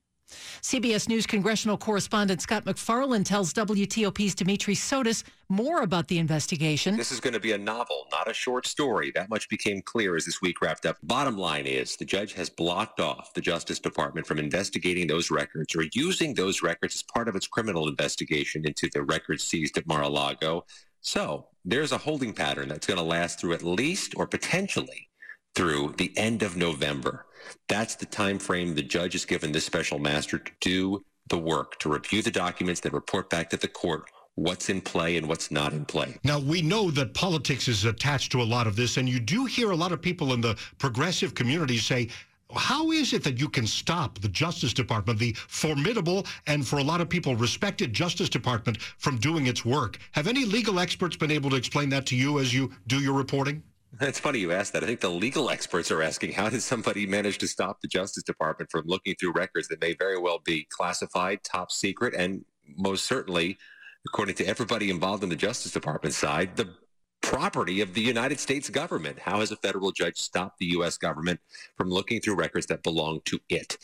CBS 0.62 1.08
News 1.08 1.26
congressional 1.26 1.78
correspondent 1.78 2.42
Scott 2.42 2.66
MacFarlane 2.66 3.24
tells 3.24 3.54
WTOP's 3.54 4.36
Dimitri 4.36 4.76
Sotis 4.76 5.24
more 5.50 5.82
about 5.82 6.08
the 6.08 6.18
investigation. 6.18 6.98
This 6.98 7.12
is 7.12 7.20
going 7.20 7.34
to 7.34 7.40
be 7.40 7.52
a 7.52 7.58
novel, 7.58 8.08
not 8.12 8.30
a 8.30 8.34
short 8.34 8.66
story. 8.66 9.12
That 9.14 9.30
much 9.30 9.48
became 9.50 9.82
clear 9.82 10.16
as 10.16 10.26
this 10.26 10.42
week 10.42 10.62
wrapped 10.62 10.86
up. 10.86 10.98
Bottom 11.04 11.38
line 11.38 11.66
is 11.66 11.96
the 11.96 12.06
judge 12.06 12.34
has 12.34 12.50
blocked 12.50 13.00
off 13.00 13.34
the 13.34 13.42
Justice 13.42 13.80
Department 13.80 14.26
from 14.26 14.40
investigating 14.40 15.08
those 15.08 15.30
records 15.30 15.76
or 15.76 15.84
using 15.94 16.34
those 16.34 16.62
records 16.62 16.96
as 16.96 17.04
part 17.04 17.28
of 17.28 17.36
its 17.36 17.48
criminal 17.48 17.88
investigation 17.88 18.66
into 18.66 18.90
the 18.94 19.04
records 19.04 19.44
seized 19.44 19.78
at 19.78 19.88
Mar-a-Lago. 19.88 20.66
So 21.02 21.48
there's 21.64 21.92
a 21.92 21.98
holding 22.00 22.34
pattern 22.34 22.70
that's 22.70 22.88
going 22.88 22.98
to 22.98 23.04
last 23.04 23.40
through 23.40 23.54
at 23.54 23.64
least 23.64 24.14
or 24.18 24.26
potentially 24.26 25.10
through 25.54 25.94
the 25.98 26.12
end 26.18 26.44
of 26.44 26.58
November. 26.58 27.26
That's 27.68 27.96
the 27.96 28.06
time 28.06 28.40
frame 28.40 28.76
the 28.76 28.84
judge 28.84 29.14
has 29.14 29.26
given 29.26 29.52
this 29.52 29.66
special 29.66 30.00
master 30.00 30.40
to 30.40 30.52
do 30.62 31.04
the 31.28 31.38
work, 31.38 31.80
to 31.80 31.90
review 31.90 32.22
the 32.22 32.32
documents, 32.32 32.82
then 32.82 32.94
report 32.94 33.30
back 33.30 33.50
to 33.50 33.58
the 33.58 33.68
court 33.68 34.10
what's 34.36 34.70
in 34.70 34.82
play 34.82 35.18
and 35.18 35.28
what's 35.28 35.50
not 35.50 35.74
in 35.74 35.86
play. 35.86 36.18
Now, 36.24 36.40
we 36.40 36.62
know 36.62 36.92
that 36.92 37.14
politics 37.14 37.68
is 37.68 37.86
attached 37.86 38.32
to 38.34 38.42
a 38.42 38.44
lot 38.44 38.68
of 38.68 38.76
this, 38.76 38.98
and 38.98 39.08
you 39.08 39.20
do 39.20 39.46
hear 39.46 39.72
a 39.72 39.76
lot 39.76 39.94
of 39.94 40.02
people 40.02 40.34
in 40.34 40.42
the 40.42 40.58
progressive 40.78 41.34
community 41.34 41.78
say, 41.78 42.10
how 42.54 42.92
is 42.92 43.14
it 43.14 43.24
that 43.24 43.40
you 43.40 43.50
can 43.50 43.66
stop 43.66 44.20
the 44.20 44.28
Justice 44.28 44.74
Department, 44.74 45.18
the 45.20 45.34
formidable 45.34 46.26
and 46.48 46.68
for 46.68 46.78
a 46.78 46.84
lot 46.84 47.02
of 47.02 47.10
people 47.10 47.36
respected 47.36 47.92
Justice 47.92 48.30
Department, 48.30 48.82
from 48.82 49.18
doing 49.18 49.48
its 49.48 49.66
work? 49.66 49.98
Have 50.12 50.28
any 50.28 50.46
legal 50.46 50.80
experts 50.80 51.16
been 51.16 51.32
able 51.32 51.50
to 51.50 51.56
explain 51.56 51.90
that 51.90 52.06
to 52.08 52.16
you 52.16 52.40
as 52.40 52.54
you 52.54 52.72
do 52.88 53.00
your 53.00 53.14
reporting? 53.14 53.64
It's 54.02 54.20
funny 54.20 54.40
you 54.40 54.52
asked 54.52 54.74
that. 54.74 54.84
I 54.84 54.88
think 54.88 55.00
the 55.00 55.10
legal 55.10 55.50
experts 55.50 55.90
are 55.90 56.02
asking 56.02 56.34
how 56.34 56.50
did 56.50 56.62
somebody 56.62 57.06
manage 57.06 57.38
to 57.38 57.48
stop 57.48 57.80
the 57.82 57.88
Justice 57.88 58.24
Department 58.24 58.70
from 58.70 58.86
looking 58.88 59.16
through 59.16 59.32
records 59.34 59.68
that 59.70 59.82
may 59.82 59.94
very 59.94 60.20
well 60.20 60.40
be 60.44 60.68
classified, 60.70 61.40
top 61.44 61.72
secret, 61.72 62.14
and 62.14 62.44
most 62.78 63.06
certainly, 63.06 63.58
according 64.06 64.36
to 64.36 64.46
everybody 64.46 64.90
involved 64.90 65.24
in 65.24 65.30
the 65.30 65.36
Justice 65.36 65.72
Department 65.72 66.14
side, 66.14 66.58
the 66.58 66.74
property 67.22 67.82
of 67.82 67.94
the 67.94 68.02
United 68.02 68.40
States 68.40 68.70
government. 68.70 69.18
How 69.18 69.40
has 69.40 69.52
a 69.52 69.56
federal 69.56 69.92
judge 69.92 70.18
stopped 70.18 70.60
the 70.60 70.68
U.S. 70.68 70.98
government 70.98 71.40
from 71.78 71.90
looking 71.90 72.20
through 72.20 72.36
records 72.36 72.66
that 72.68 72.84
belong 72.84 73.22
to 73.26 73.40
it? 73.50 73.78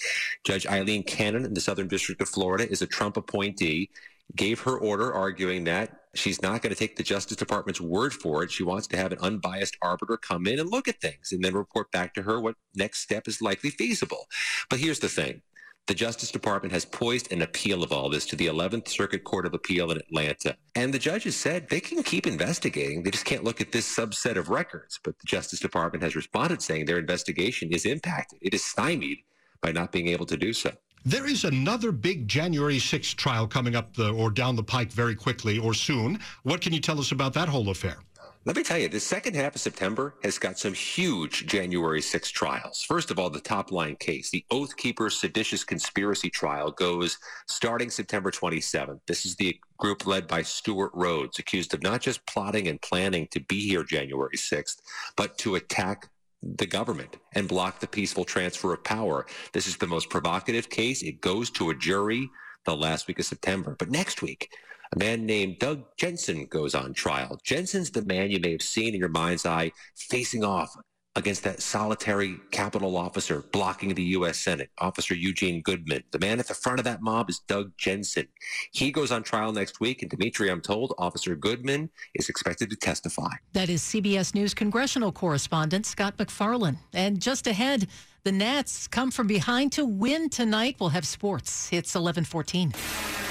Judge 0.44 0.68
Aileen 0.68 1.04
Cannon 1.04 1.46
in 1.46 1.54
the 1.54 1.62
Southern 1.62 1.88
District 1.88 2.22
of 2.22 2.30
Florida 2.30 2.70
is 2.70 2.82
a 2.82 2.88
Trump 2.88 3.18
appointee 3.18 3.90
gave 4.36 4.62
her 4.62 4.78
order 4.78 5.14
arguing 5.14 5.64
that 5.66 6.01
she's 6.14 6.42
not 6.42 6.62
going 6.62 6.74
to 6.74 6.80
take 6.80 6.96
the 6.96 7.04
Justice 7.04 7.38
Department's 7.38 7.82
word 7.82 8.14
for 8.14 8.44
it. 8.44 8.52
She 8.52 8.64
wants 8.64 8.88
to 8.88 8.98
have 8.98 9.12
an 9.12 9.20
unbiased 9.20 9.78
arbiter 9.82 10.18
come 10.18 10.48
in 10.48 10.60
and 10.60 10.70
look 10.70 10.88
at 10.88 11.02
things 11.02 11.32
and 11.32 11.44
then 11.44 11.54
report 11.54 11.92
back 11.92 12.14
to 12.16 12.24
her 12.24 12.40
what 12.40 12.56
next 12.76 13.00
step 13.00 13.28
is 13.28 13.42
likely 13.42 13.70
feasible. 13.70 14.28
But 14.70 14.80
here's 14.80 15.00
the 15.00 15.10
thing. 15.10 15.42
The 15.88 15.96
Justice 15.96 16.32
Department 16.32 16.74
has 16.74 16.86
poised 16.86 17.32
an 17.32 17.42
appeal 17.42 17.84
of 17.84 17.92
all 17.92 18.10
this 18.10 18.26
to 18.28 18.36
the 18.36 18.46
11th 18.48 18.88
Circuit 18.88 19.24
Court 19.24 19.46
of 19.46 19.54
Appeal 19.54 19.92
in 19.92 19.98
Atlanta. 19.98 20.56
And 20.76 20.94
the 20.94 21.00
judges 21.00 21.36
said 21.36 21.68
they 21.68 21.80
can 21.80 22.04
keep 22.04 22.28
investigating. 22.28 23.02
They 23.02 23.12
just 23.12 23.26
can't 23.26 23.44
look 23.44 23.62
at 23.62 23.72
this 23.72 23.94
subset 23.94 24.38
of 24.38 24.50
records. 24.50 25.00
But 25.04 25.18
the 25.20 25.26
Justice 25.26 25.60
Department 25.60 26.04
has 26.04 26.16
responded 26.16 26.62
saying 26.62 26.86
their 26.86 27.00
investigation 27.00 27.74
is 27.74 27.86
impacted. 27.86 28.40
It 28.42 28.54
is 28.54 28.64
stymied 28.64 29.18
by 29.62 29.72
not 29.72 29.92
being 29.92 30.08
able 30.08 30.28
to 30.28 30.38
do 30.38 30.54
so. 30.54 30.72
There 31.04 31.26
is 31.26 31.46
another 31.46 31.92
big 31.92 32.28
January 32.28 32.78
6th 32.78 33.16
trial 33.16 33.48
coming 33.48 33.76
up 33.76 33.96
the, 33.96 34.12
or 34.12 34.30
down 34.30 34.56
the 34.56 34.62
pike 34.62 34.92
very 34.92 35.16
quickly 35.16 35.58
or 35.58 35.74
soon. 35.74 36.20
What 36.44 36.62
can 36.62 36.74
you 36.74 36.80
tell 36.80 37.00
us 37.00 37.12
about 37.12 37.34
that 37.34 37.50
whole 37.50 37.70
affair? 37.70 37.98
Let 38.46 38.56
me 38.56 38.64
tell 38.64 38.78
you, 38.78 38.88
the 38.88 39.00
second 39.00 39.36
half 39.36 39.56
of 39.56 39.62
September 39.62 40.14
has 40.24 40.38
got 40.38 40.60
some 40.60 40.74
huge 40.74 41.48
January 41.48 42.02
6 42.02 42.30
trials. 42.30 42.84
First 42.84 43.10
of 43.10 43.18
all, 43.18 43.32
the 43.32 43.40
top 43.40 43.72
line 43.72 43.96
case, 43.96 44.30
the 44.30 44.46
Oath 44.52 44.78
Keepers 44.78 45.20
seditious 45.20 45.64
conspiracy 45.64 46.30
trial 46.30 46.70
goes 46.72 47.18
starting 47.48 47.90
September 47.90 48.30
27th. 48.30 49.00
This 49.08 49.26
is 49.26 49.36
the 49.36 49.60
group 49.78 50.06
led 50.06 50.28
by 50.28 50.44
Stewart 50.44 50.92
Rhodes, 50.94 51.40
accused 51.40 51.74
of 51.74 51.82
not 51.82 52.02
just 52.02 52.26
plotting 52.28 52.68
and 52.68 52.80
planning 52.82 53.28
to 53.32 53.40
be 53.40 53.68
here 53.68 53.84
January 53.84 54.38
6th, 54.38 54.82
but 55.16 55.38
to 55.40 55.56
attack 55.56 56.10
the 56.42 56.66
government 56.66 57.18
and 57.34 57.48
block 57.48 57.80
the 57.80 57.88
peaceful 57.88 58.26
transfer 58.26 58.74
of 58.74 58.84
power. 58.84 59.26
This 59.54 59.68
is 59.68 59.78
the 59.78 59.88
most 59.88 60.10
provocative 60.10 60.70
case. 60.70 61.04
It 61.04 61.22
goes 61.22 61.50
to 61.52 61.70
a 61.70 61.76
jury 61.76 62.30
the 62.66 62.76
last 62.76 63.08
week 63.08 63.20
of 63.20 63.26
September. 63.26 63.76
But 63.78 63.90
next 63.90 64.22
week, 64.22 64.50
a 64.94 65.00
man 65.00 65.26
named 65.26 65.60
Doug 65.60 65.84
Jensen 65.98 66.46
goes 66.48 66.76
on 66.76 66.94
trial. 66.94 67.40
Jensen's 67.44 67.92
the 67.92 68.04
man 68.04 68.32
you 68.32 68.40
may 68.40 68.52
have 68.52 68.62
seen 68.62 68.94
in 68.94 69.00
your 69.00 69.10
mind's 69.10 69.46
eye 69.46 69.72
facing 69.96 70.44
off 70.44 70.76
against 71.16 71.44
that 71.44 71.62
solitary 71.62 72.38
Capitol 72.52 72.96
officer 72.96 73.44
blocking 73.52 73.94
the 73.94 74.04
U.S. 74.04 74.40
Senate, 74.40 74.70
Officer 74.78 75.14
Eugene 75.14 75.62
Goodman. 75.62 76.04
The 76.12 76.20
man 76.20 76.40
at 76.40 76.48
the 76.48 76.54
front 76.54 76.80
of 76.80 76.86
that 76.86 77.02
mob 77.02 77.30
is 77.30 77.40
Doug 77.48 77.72
Jensen. 77.78 78.28
He 78.72 78.92
goes 78.92 79.12
on 79.12 79.24
trial 79.24 79.52
next 79.52 79.80
week, 79.82 80.02
and 80.02 80.10
Dimitri, 80.10 80.50
I'm 80.50 80.62
told, 80.62 80.94
Officer 80.98 81.36
Goodman 81.36 81.90
is 82.16 82.30
expected 82.30 82.70
to 82.70 82.78
testify. 82.78 83.30
That 83.54 83.70
is 83.70 83.82
CBS 83.82 84.34
News 84.34 84.54
congressional 84.54 85.12
correspondent 85.12 85.86
Scott 85.86 86.18
MacFarlane. 86.18 86.80
And 86.94 87.22
just 87.22 87.46
ahead, 87.46 87.88
the 88.24 88.32
Nats 88.32 88.88
come 88.88 89.12
from 89.12 89.28
behind 89.28 89.72
to 89.74 89.86
win 89.86 90.30
tonight. 90.30 90.78
We'll 90.80 90.90
have 90.90 91.08
sports. 91.08 91.68
It's 91.74 91.96
1114. 91.96 92.70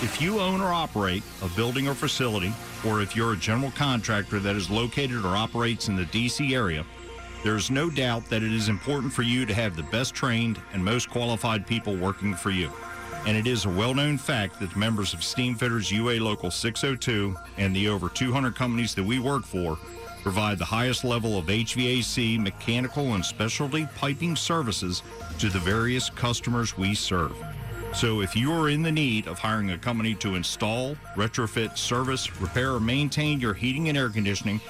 If 0.02 0.20
you 0.20 0.40
own 0.40 0.60
or 0.60 0.72
operate 0.72 1.22
a 1.42 1.48
building 1.50 1.88
or 1.88 1.94
facility, 1.94 2.52
or 2.86 3.00
if 3.00 3.14
you're 3.14 3.32
a 3.32 3.36
general 3.36 3.70
contractor 3.70 4.38
that 4.40 4.56
is 4.56 4.68
located 4.68 5.24
or 5.24 5.36
operates 5.36 5.88
in 5.88 5.96
the 5.96 6.06
D.C. 6.06 6.54
area, 6.54 6.84
there 7.42 7.56
is 7.56 7.70
no 7.70 7.88
doubt 7.88 8.28
that 8.28 8.42
it 8.42 8.52
is 8.52 8.68
important 8.68 9.12
for 9.12 9.22
you 9.22 9.46
to 9.46 9.54
have 9.54 9.76
the 9.76 9.82
best 9.84 10.14
trained 10.14 10.60
and 10.72 10.84
most 10.84 11.08
qualified 11.08 11.66
people 11.66 11.96
working 11.96 12.34
for 12.34 12.50
you. 12.50 12.70
And 13.26 13.36
it 13.36 13.46
is 13.46 13.64
a 13.64 13.70
well 13.70 13.94
known 13.94 14.18
fact 14.18 14.60
that 14.60 14.70
the 14.70 14.78
members 14.78 15.14
of 15.14 15.20
Steamfitters 15.20 15.90
UA 15.90 16.20
Local 16.20 16.50
602 16.50 17.36
and 17.58 17.74
the 17.74 17.88
over 17.88 18.08
200 18.08 18.54
companies 18.54 18.94
that 18.94 19.04
we 19.04 19.18
work 19.18 19.44
for 19.44 19.78
provide 20.22 20.58
the 20.58 20.64
highest 20.64 21.02
level 21.02 21.38
of 21.38 21.46
HVAC, 21.46 22.38
mechanical, 22.38 23.14
and 23.14 23.24
specialty 23.24 23.86
piping 23.96 24.36
services 24.36 25.02
to 25.38 25.48
the 25.48 25.58
various 25.58 26.10
customers 26.10 26.76
we 26.76 26.94
serve. 26.94 27.34
So 27.94 28.20
if 28.20 28.36
you 28.36 28.52
are 28.52 28.68
in 28.68 28.82
the 28.82 28.92
need 28.92 29.26
of 29.26 29.38
hiring 29.38 29.70
a 29.70 29.78
company 29.78 30.14
to 30.16 30.34
install, 30.34 30.94
retrofit, 31.16 31.76
service, 31.76 32.40
repair, 32.40 32.72
or 32.72 32.80
maintain 32.80 33.40
your 33.40 33.54
heating 33.54 33.88
and 33.88 33.98
air 33.98 34.10
conditioning, 34.10 34.60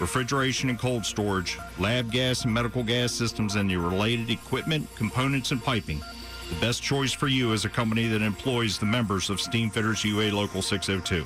refrigeration 0.00 0.70
and 0.70 0.78
cold 0.78 1.04
storage, 1.04 1.58
lab 1.78 2.10
gas 2.10 2.44
and 2.44 2.54
medical 2.54 2.82
gas 2.82 3.12
systems, 3.12 3.56
and 3.56 3.70
the 3.70 3.76
related 3.76 4.30
equipment, 4.30 4.88
components, 4.96 5.50
and 5.50 5.62
piping. 5.62 6.00
The 6.48 6.60
best 6.60 6.82
choice 6.82 7.12
for 7.12 7.28
you 7.28 7.52
is 7.52 7.64
a 7.64 7.68
company 7.68 8.08
that 8.08 8.22
employs 8.22 8.78
the 8.78 8.86
members 8.86 9.30
of 9.30 9.38
Steamfitters 9.38 10.04
UA 10.04 10.34
Local 10.34 10.62
602. 10.62 11.24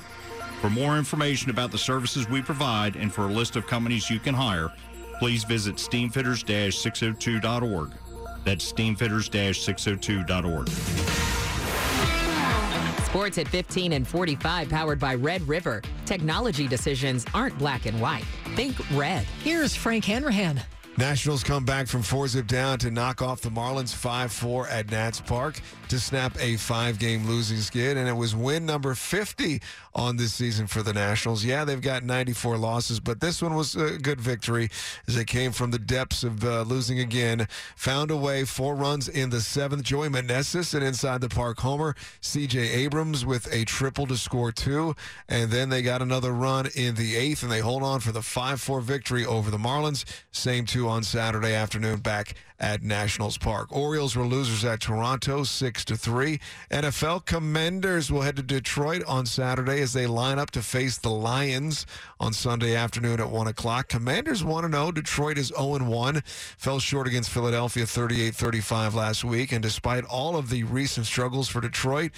For 0.61 0.69
more 0.69 0.97
information 0.97 1.49
about 1.49 1.71
the 1.71 1.77
services 1.77 2.29
we 2.29 2.41
provide 2.41 2.95
and 2.95 3.13
for 3.13 3.23
a 3.23 3.31
list 3.31 3.55
of 3.55 3.67
companies 3.67 4.09
you 4.09 4.19
can 4.19 4.35
hire, 4.35 4.71
please 5.19 5.43
visit 5.43 5.75
steamfitters-602.org. 5.75 7.91
That's 8.43 8.71
steamfitters-602.org. 8.71 11.14
Sports 13.15 13.37
at 13.37 13.47
15 13.47 13.93
and 13.93 14.05
45, 14.05 14.67
powered 14.67 14.99
by 14.99 15.15
Red 15.15 15.41
River. 15.47 15.81
Technology 16.05 16.67
decisions 16.67 17.25
aren't 17.33 17.57
black 17.57 17.85
and 17.85 18.01
white. 18.01 18.25
Think 18.55 18.75
red. 18.91 19.23
Here's 19.41 19.73
Frank 19.73 20.03
Hanrahan. 20.03 20.59
Nationals 20.97 21.43
come 21.43 21.65
back 21.65 21.87
from 21.87 22.01
four 22.01 22.25
zip 22.25 22.47
down 22.47 22.79
to 22.79 22.89
knock 22.89 23.21
off 23.21 23.41
the 23.41 23.49
Marlins 23.49 23.93
5 23.93 24.31
4 24.31 24.67
at 24.69 24.89
Nats 24.89 25.19
Park 25.19 25.59
to 25.89 25.99
snap 25.99 26.37
a 26.39 26.55
five 26.55 26.99
game 26.99 27.27
losing 27.27 27.57
skid. 27.57 27.97
And 27.97 28.07
it 28.07 28.15
was 28.15 28.33
win 28.33 28.65
number 28.65 28.95
50 28.95 29.61
on 29.93 30.15
this 30.15 30.33
season 30.33 30.67
for 30.67 30.81
the 30.81 30.93
Nationals. 30.93 31.43
Yeah, 31.43 31.65
they've 31.65 31.81
got 31.81 32.03
94 32.03 32.57
losses, 32.57 33.01
but 33.01 33.19
this 33.19 33.41
one 33.41 33.55
was 33.55 33.75
a 33.75 33.97
good 33.97 34.21
victory 34.21 34.69
as 35.05 35.15
they 35.15 35.25
came 35.25 35.51
from 35.51 35.71
the 35.71 35.79
depths 35.79 36.23
of 36.23 36.45
uh, 36.45 36.61
losing 36.61 36.99
again. 36.99 37.45
Found 37.75 38.09
a 38.09 38.15
way, 38.15 38.45
four 38.45 38.73
runs 38.73 39.09
in 39.09 39.29
the 39.29 39.41
seventh. 39.41 39.83
Joey 39.83 40.07
Meneses, 40.07 40.73
an 40.73 40.81
inside 40.81 41.19
the 41.19 41.29
park 41.29 41.59
homer. 41.59 41.93
CJ 42.21 42.73
Abrams 42.73 43.25
with 43.25 43.53
a 43.53 43.65
triple 43.65 44.07
to 44.07 44.15
score 44.15 44.53
two. 44.53 44.95
And 45.27 45.51
then 45.51 45.67
they 45.67 45.81
got 45.81 46.01
another 46.01 46.31
run 46.31 46.67
in 46.73 46.95
the 46.95 47.17
eighth, 47.17 47.43
and 47.43 47.51
they 47.51 47.59
hold 47.59 47.83
on 47.83 47.99
for 47.99 48.13
the 48.13 48.21
5 48.21 48.61
4 48.61 48.79
victory 48.79 49.25
over 49.25 49.51
the 49.51 49.57
Marlins. 49.57 50.05
Same 50.31 50.65
two 50.65 50.84
on 50.87 51.03
Saturday 51.03 51.53
afternoon 51.53 51.99
back 51.99 52.33
at 52.59 52.81
Nationals 52.81 53.37
Park. 53.37 53.71
Orioles 53.71 54.15
were 54.15 54.25
losers 54.25 54.63
at 54.63 54.79
Toronto, 54.79 55.43
six 55.43 55.83
to 55.85 55.97
three. 55.97 56.39
NFL 56.71 57.25
Commanders 57.25 58.11
will 58.11 58.21
head 58.21 58.37
to 58.37 58.43
Detroit 58.43 59.03
on 59.07 59.25
Saturday 59.25 59.81
as 59.81 59.93
they 59.93 60.07
line 60.07 60.39
up 60.39 60.51
to 60.51 60.61
face 60.61 60.97
the 60.97 61.09
Lions 61.09 61.85
on 62.19 62.33
Sunday 62.33 62.75
afternoon 62.75 63.19
at 63.19 63.29
one 63.29 63.47
o'clock. 63.47 63.89
Commanders 63.89 64.43
want 64.43 64.63
to 64.63 64.69
know 64.69 64.91
Detroit 64.91 65.37
is 65.37 65.47
0 65.47 65.83
1, 65.83 66.21
fell 66.57 66.79
short 66.79 67.07
against 67.07 67.29
Philadelphia 67.29 67.83
38-35 67.83 68.93
last 68.93 69.23
week, 69.23 69.51
and 69.51 69.61
despite 69.61 70.05
all 70.05 70.37
of 70.37 70.49
the 70.49 70.63
recent 70.63 71.05
struggles 71.05 71.49
for 71.49 71.61
Detroit, 71.61 72.11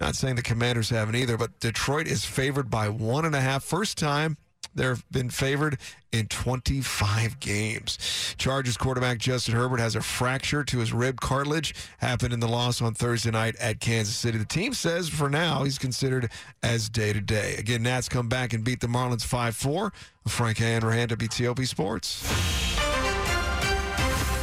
not 0.00 0.14
saying 0.14 0.36
the 0.36 0.42
Commanders 0.42 0.90
haven't 0.90 1.16
either, 1.16 1.36
but 1.36 1.58
Detroit 1.60 2.06
is 2.06 2.24
favored 2.24 2.70
by 2.70 2.88
one 2.88 3.24
and 3.24 3.34
a 3.34 3.40
half. 3.40 3.64
First 3.64 3.98
time 3.98 4.36
They've 4.74 5.04
been 5.10 5.30
favored 5.30 5.78
in 6.12 6.26
25 6.28 7.40
games. 7.40 8.34
Chargers 8.38 8.76
quarterback 8.76 9.18
Justin 9.18 9.54
Herbert 9.54 9.80
has 9.80 9.96
a 9.96 10.00
fracture 10.00 10.64
to 10.64 10.78
his 10.78 10.92
rib 10.92 11.20
cartilage. 11.20 11.74
Happened 11.98 12.32
in 12.32 12.40
the 12.40 12.48
loss 12.48 12.80
on 12.80 12.94
Thursday 12.94 13.30
night 13.30 13.56
at 13.56 13.80
Kansas 13.80 14.16
City. 14.16 14.38
The 14.38 14.44
team 14.44 14.72
says 14.72 15.08
for 15.08 15.28
now 15.28 15.64
he's 15.64 15.78
considered 15.78 16.30
as 16.62 16.88
day 16.88 17.12
to 17.12 17.20
day. 17.20 17.56
Again, 17.56 17.82
Nats 17.82 18.08
come 18.08 18.28
back 18.28 18.52
and 18.52 18.64
beat 18.64 18.80
the 18.80 18.86
Marlins 18.86 19.24
5 19.24 19.54
4. 19.56 19.92
Frank 20.28 20.58
Hanrahan, 20.58 21.08
WTOP 21.08 21.66
Sports. 21.66 22.91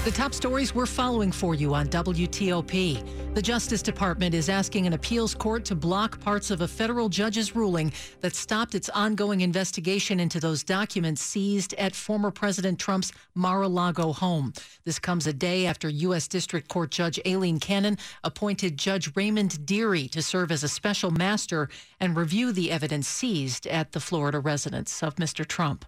The 0.05 0.11
top 0.11 0.33
stories 0.33 0.73
we're 0.73 0.85
following 0.85 1.29
for 1.29 1.55
you 1.55 1.73
on 1.73 1.87
WTOP. 1.87 3.33
The 3.35 3.41
Justice 3.41 3.81
Department 3.81 4.33
is 4.33 4.47
asking 4.47 4.87
an 4.87 4.93
appeals 4.93 5.35
court 5.35 5.65
to 5.65 5.75
block 5.75 6.21
parts 6.21 6.51
of 6.51 6.61
a 6.61 6.69
federal 6.69 7.09
judge's 7.09 7.53
ruling 7.53 7.91
that 8.21 8.33
stopped 8.33 8.75
its 8.75 8.87
ongoing 8.87 9.41
investigation 9.41 10.21
into 10.21 10.39
those 10.39 10.63
documents 10.63 11.21
seized 11.21 11.73
at 11.73 11.93
former 11.93 12.31
President 12.31 12.79
Trump's 12.79 13.11
Mar 13.35 13.63
a 13.63 13.67
Lago 13.67 14.13
home. 14.13 14.53
This 14.85 14.99
comes 14.99 15.27
a 15.27 15.33
day 15.33 15.65
after 15.65 15.89
U.S. 15.89 16.29
District 16.29 16.69
Court 16.69 16.91
Judge 16.91 17.19
Aileen 17.27 17.59
Cannon 17.59 17.97
appointed 18.23 18.77
Judge 18.77 19.13
Raymond 19.17 19.65
Dearie 19.65 20.07
to 20.07 20.21
serve 20.21 20.49
as 20.49 20.63
a 20.63 20.69
special 20.69 21.11
master 21.11 21.67
and 21.99 22.15
review 22.15 22.53
the 22.53 22.71
evidence 22.71 23.09
seized 23.09 23.67
at 23.67 23.91
the 23.91 23.99
Florida 23.99 24.39
residence 24.39 25.03
of 25.03 25.15
Mr. 25.15 25.45
Trump. 25.45 25.83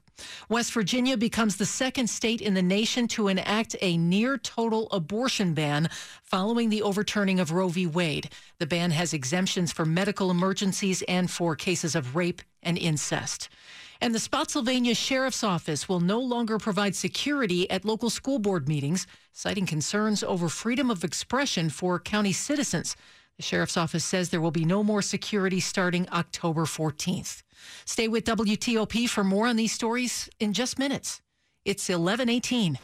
West 0.49 0.73
Virginia 0.73 1.17
becomes 1.17 1.55
the 1.55 1.65
second 1.65 2.09
state 2.09 2.41
in 2.41 2.53
the 2.53 2.61
nation 2.61 3.07
to 3.07 3.27
enact 3.27 3.75
a 3.81 3.97
near 3.97 4.37
total 4.37 4.87
abortion 4.91 5.53
ban 5.53 5.89
following 6.23 6.69
the 6.69 6.81
overturning 6.81 7.39
of 7.39 7.51
Roe 7.51 7.69
v. 7.69 7.87
Wade. 7.87 8.29
The 8.59 8.67
ban 8.67 8.91
has 8.91 9.13
exemptions 9.13 9.71
for 9.71 9.85
medical 9.85 10.29
emergencies 10.29 11.01
and 11.03 11.29
for 11.29 11.55
cases 11.55 11.95
of 11.95 12.15
rape 12.15 12.41
and 12.61 12.77
incest. 12.77 13.49
And 14.03 14.15
the 14.15 14.19
Spotsylvania 14.19 14.95
Sheriff's 14.95 15.43
Office 15.43 15.87
will 15.87 15.99
no 15.99 16.19
longer 16.19 16.57
provide 16.57 16.95
security 16.95 17.69
at 17.69 17.85
local 17.85 18.09
school 18.09 18.39
board 18.39 18.67
meetings, 18.67 19.05
citing 19.31 19.67
concerns 19.67 20.23
over 20.23 20.49
freedom 20.49 20.89
of 20.89 21.03
expression 21.03 21.69
for 21.69 21.99
county 21.99 22.33
citizens. 22.33 22.95
The 23.37 23.43
sheriff's 23.43 23.77
office 23.77 24.03
says 24.03 24.29
there 24.29 24.41
will 24.41 24.51
be 24.51 24.65
no 24.65 24.83
more 24.83 25.01
security 25.01 25.59
starting 25.59 26.07
October 26.09 26.65
14th. 26.65 27.43
Stay 27.85 28.07
with 28.07 28.25
WTOP 28.25 29.09
for 29.09 29.23
more 29.23 29.47
on 29.47 29.55
these 29.55 29.71
stories 29.71 30.29
in 30.39 30.53
just 30.53 30.79
minutes. 30.79 31.21
It's 31.65 31.89
1118. 31.89 32.79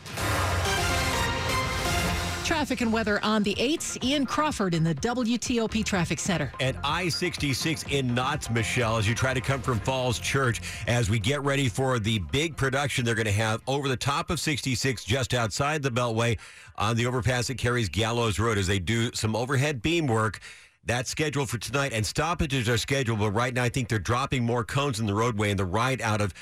Traffic 2.48 2.80
and 2.80 2.94
weather 2.94 3.20
on 3.24 3.44
the 3.44 3.56
8th. 3.56 4.02
Ian 4.02 4.26
Crawford 4.26 4.74
in 4.74 4.82
the 4.82 4.96
WTOP 4.96 5.84
Traffic 5.84 6.18
Center. 6.18 6.54
At 6.62 6.78
I 6.82 7.10
66 7.10 7.84
in 7.90 8.16
Knott's, 8.16 8.50
Michelle, 8.50 8.96
as 8.96 9.06
you 9.06 9.13
try 9.13 9.34
to 9.34 9.42
come 9.42 9.62
from 9.62 9.82
Falls 9.82 10.18
Church, 10.18 10.62
as 10.88 11.10
we 11.10 11.20
get 11.20 11.44
ready 11.44 11.68
for 11.68 12.00
the 12.00 12.20
big 12.32 12.56
production 12.56 13.04
they're 13.04 13.16
going 13.16 13.26
to 13.26 13.34
have 13.34 13.62
over 13.68 13.90
the 13.90 13.98
top 13.98 14.30
of 14.30 14.40
66, 14.40 15.04
just 15.04 15.34
outside 15.34 15.84
the 15.84 15.92
Beltway 15.92 16.38
on 16.78 16.96
the 16.96 17.06
overpass 17.06 17.48
that 17.48 17.58
carries 17.58 17.90
Gallows 17.90 18.40
Road, 18.40 18.58
as 18.58 18.66
they 18.66 18.80
do 18.80 19.12
some 19.13 19.36
overhead 19.36 19.82
beam 19.82 20.08
work. 20.08 20.40
That's 20.88 21.10
scheduled 21.10 21.50
for 21.50 21.58
tonight, 21.58 21.91
and 21.91 22.06
stoppages 22.06 22.69
are 22.69 22.78
scheduled, 22.78 23.19
but 23.19 23.32
right 23.32 23.54
now 23.54 23.63
I 23.63 23.69
think 23.69 23.89
they're 23.89 24.00
dropping 24.00 24.45
more 24.45 24.63
cones 24.63 25.02
in 25.02 25.06
the 25.06 25.13
roadway, 25.13 25.50
and 25.50 25.60
the 25.60 25.65
ride 25.65 26.02
out 26.02 26.21
of 26.21 26.34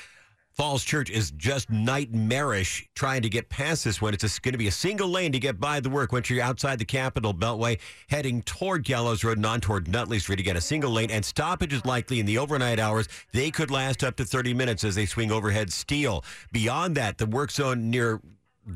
Falls 0.54 0.84
Church 0.84 1.10
is 1.10 1.32
just 1.32 1.68
nightmarish 1.68 2.88
trying 2.94 3.22
to 3.22 3.28
get 3.28 3.48
past 3.48 3.84
this 3.84 4.00
one. 4.00 4.14
It's 4.14 4.38
going 4.38 4.52
to 4.52 4.58
be 4.58 4.68
a 4.68 4.72
single 4.72 5.08
lane 5.08 5.32
to 5.32 5.40
get 5.40 5.58
by 5.58 5.80
the 5.80 5.90
work 5.90 6.12
once 6.12 6.30
you're 6.30 6.42
outside 6.42 6.78
the 6.78 6.84
Capitol 6.84 7.34
Beltway, 7.34 7.80
heading 8.08 8.40
toward 8.42 8.84
Gallows 8.84 9.24
Road 9.24 9.36
and 9.36 9.44
on 9.44 9.60
toward 9.60 9.88
Nutley 9.88 10.20
Street. 10.20 10.38
Again, 10.38 10.56
a 10.56 10.60
single 10.60 10.92
lane, 10.92 11.10
and 11.10 11.24
stoppage 11.24 11.72
is 11.72 11.84
likely 11.84 12.20
in 12.20 12.24
the 12.24 12.38
overnight 12.38 12.78
hours. 12.78 13.08
They 13.32 13.50
could 13.50 13.72
last 13.72 14.04
up 14.04 14.16
to 14.16 14.24
30 14.24 14.54
minutes 14.54 14.84
as 14.84 14.94
they 14.94 15.06
swing 15.06 15.32
overhead 15.32 15.72
steel. 15.72 16.24
Beyond 16.52 16.96
that, 16.96 17.18
the 17.18 17.26
work 17.26 17.50
zone 17.50 17.90
near 17.90 18.20